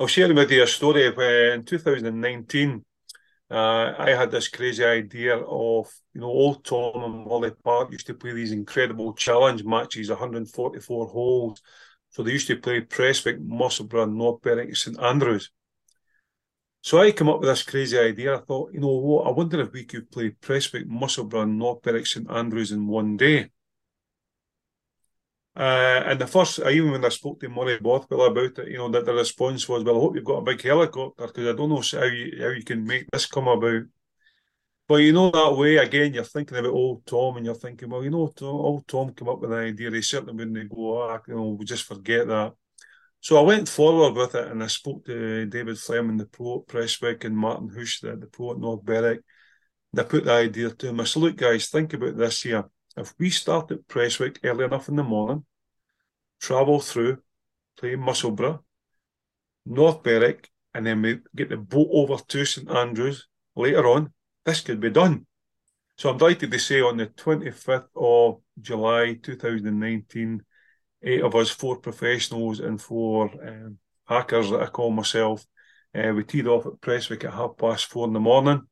[0.00, 1.10] I'll share with you a story.
[1.10, 2.84] When uh, in 2019,
[3.50, 8.06] uh, I had this crazy idea of you know old Tom and Morley Park used
[8.08, 11.62] to play these incredible challenge matches, 144 holes.
[12.10, 15.50] So they used to play Prestwick, Musselburgh, North Berwick, St Andrews.
[16.82, 18.36] So I came up with this crazy idea.
[18.36, 22.06] I thought, you know what, I wonder if we could play Prestwick, Musselburgh, North Berwick,
[22.06, 23.50] St Andrews in one day.
[25.58, 28.88] Uh, and the first, even when I spoke to Murray Bothwell about it, you know,
[28.90, 31.70] that the response was, "Well, I hope you've got a big helicopter because I don't
[31.70, 33.82] know how you how you can make this come about."
[34.86, 38.04] But you know that way again, you're thinking about old Tom, and you're thinking, "Well,
[38.04, 39.90] you know, old Tom came up with an idea.
[39.90, 42.54] He certainly wouldn't go, ah, you know, we just forget that."
[43.20, 46.68] So I went forward with it and I spoke to David Fleming, the pro at
[46.68, 49.20] Prestwick, and Martin Hush, the, the pro at North Berwick.
[49.92, 51.00] And I put the idea to him.
[51.00, 52.64] I said, look, guys, think about this here.
[52.96, 55.44] If we start at Prestwick early enough in the morning,
[56.40, 57.18] travel through,
[57.76, 58.60] play Musselburgh,
[59.66, 63.26] North Berwick, and then we get the boat over to St Andrews
[63.56, 64.12] later on,
[64.44, 65.26] this could be done.
[65.96, 70.42] So I'm delighted to say on the 25th of July 2019,
[71.02, 75.44] eight of us, four professionals and four um, hackers that I call myself.
[75.94, 78.62] Uh, we teed off at Prestwick at half past four in the morning.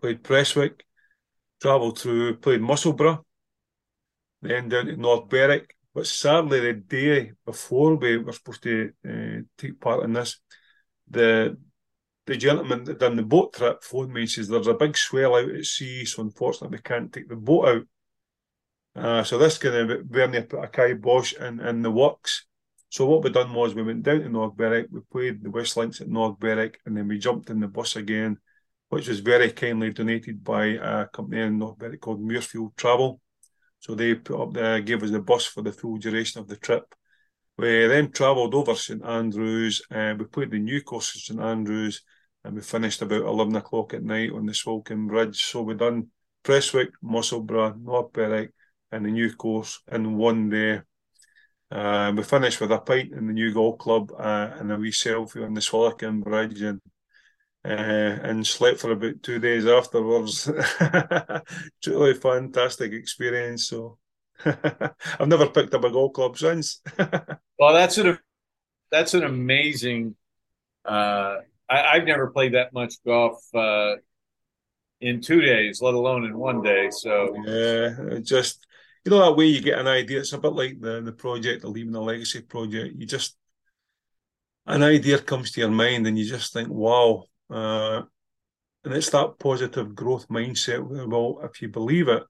[0.00, 0.84] Played Prestwick,
[1.60, 3.20] travelled through, played Musselburgh,
[4.40, 5.76] then down to North Berwick.
[5.94, 10.40] But sadly, the day before we were supposed to uh, take part in this,
[11.08, 11.58] the
[12.26, 15.34] the gentleman that done the boat trip phoned me and says there's a big swell
[15.34, 17.82] out at sea, so unfortunately we can't take the boat out.
[18.94, 22.46] Uh, so this kind of Bernie put a kibosh in, in the works.
[22.90, 26.02] So what we done was we went down to North we played the West Links
[26.02, 28.36] at North and then we jumped in the bus again,
[28.90, 33.21] which was very kindly donated by a company in North called Muirfield Travel.
[33.82, 36.56] So they put up the, gave us the bus for the full duration of the
[36.56, 36.94] trip.
[37.58, 42.02] We then travelled over St Andrews, and we played the new course at St Andrews,
[42.44, 45.42] and we finished about 11 o'clock at night on the Swilcan Bridge.
[45.42, 46.10] So we done
[46.44, 48.52] Prestwick, Musselburgh, North Berwick,
[48.92, 50.82] and the new course in one day.
[51.68, 54.92] Uh, we finished with a pint in the new golf club uh, and a wee
[54.92, 56.80] selfie on the Swilcan Bridge and
[57.64, 57.68] uh,
[58.22, 60.50] and slept for about two days afterwards.
[61.82, 63.66] Truly fantastic experience.
[63.66, 63.98] So
[64.44, 66.80] I've never picked up a golf club since.
[66.98, 68.18] well, that's an
[68.90, 70.16] that's an amazing.
[70.84, 71.36] Uh,
[71.68, 73.94] I, have never played that much golf uh,
[75.00, 76.90] in two days, let alone in one day.
[76.90, 78.66] So yeah, just
[79.04, 80.20] you know that way you get an idea.
[80.20, 82.96] It's a bit like the the project, the Leaving a Legacy project.
[82.96, 83.36] You just
[84.66, 88.02] an idea comes to your mind, and you just think, "Wow!" Uh,
[88.84, 90.82] and it's that positive growth mindset.
[90.82, 92.24] Well, if you believe it,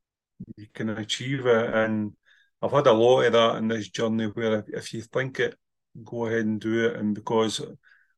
[0.56, 1.74] you can achieve it.
[1.74, 2.12] And
[2.60, 4.26] I've had a lot of that in this journey.
[4.26, 5.56] Where if, if you think it,
[6.04, 6.96] go ahead and do it.
[6.96, 7.60] And because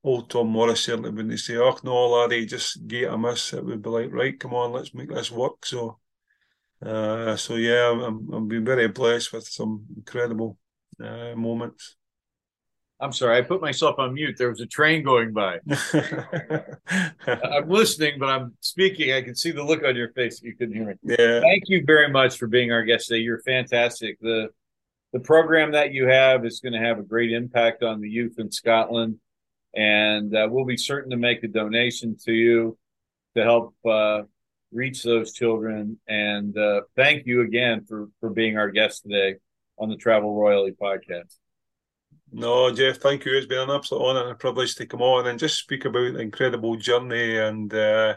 [0.02, 3.82] old Tom Morris certainly they say, "Oh no, laddie, just get a miss," it would
[3.82, 5.98] be like, "Right, come on, let's make this work." So
[6.84, 10.58] uh, so yeah, I'm, I'm been very blessed with some incredible
[11.00, 11.96] uh, moments.
[13.04, 14.36] I'm sorry, I put myself on mute.
[14.38, 15.58] There was a train going by.
[17.26, 19.12] I'm listening, but I'm speaking.
[19.12, 20.40] I can see the look on your face.
[20.42, 20.94] You couldn't hear me.
[21.02, 21.40] Yeah.
[21.40, 23.20] Thank you very much for being our guest today.
[23.20, 24.18] You're fantastic.
[24.20, 24.48] The
[25.12, 28.36] the program that you have is going to have a great impact on the youth
[28.38, 29.16] in Scotland,
[29.74, 32.78] and uh, we'll be certain to make a donation to you
[33.36, 34.22] to help uh,
[34.72, 35.98] reach those children.
[36.08, 39.40] And uh, thank you again for for being our guest today
[39.76, 41.36] on the Travel Royally podcast.
[42.36, 43.36] No, Jeff, thank you.
[43.36, 46.14] It's been an absolute honour and a privilege to come on and just speak about
[46.14, 48.16] the incredible journey and uh,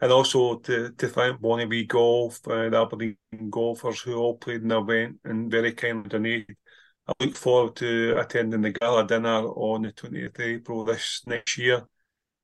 [0.00, 3.16] and also to, to thank Bonnie Golf, uh, the Aberdeen
[3.50, 6.56] golfers who all played in the event and very kindly donated.
[7.06, 11.58] I look forward to attending the gala dinner on the 20th of April this next
[11.58, 11.82] year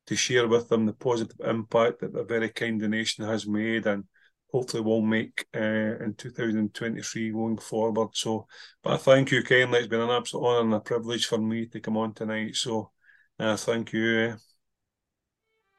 [0.09, 4.05] to share with them the positive impact that the very kind donation has made and
[4.53, 8.09] hopefully will make uh, in 2023 going forward.
[8.14, 8.47] So,
[8.82, 9.80] but I thank you kindly.
[9.80, 12.57] It's been an absolute honour and a privilege for me to come on tonight.
[12.57, 12.90] So,
[13.38, 14.36] uh, thank you.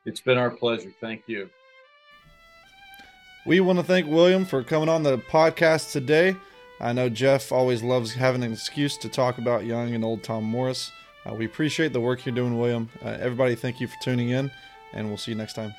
[0.06, 0.94] It's been our pleasure.
[1.02, 1.50] Thank you.
[3.46, 6.36] We want to thank William for coming on the podcast today.
[6.80, 10.44] I know Jeff always loves having an excuse to talk about young and old Tom
[10.44, 10.92] Morris.
[11.26, 12.90] Uh, we appreciate the work you're doing, William.
[13.04, 14.52] Uh, everybody, thank you for tuning in,
[14.94, 15.74] and we'll see you next time.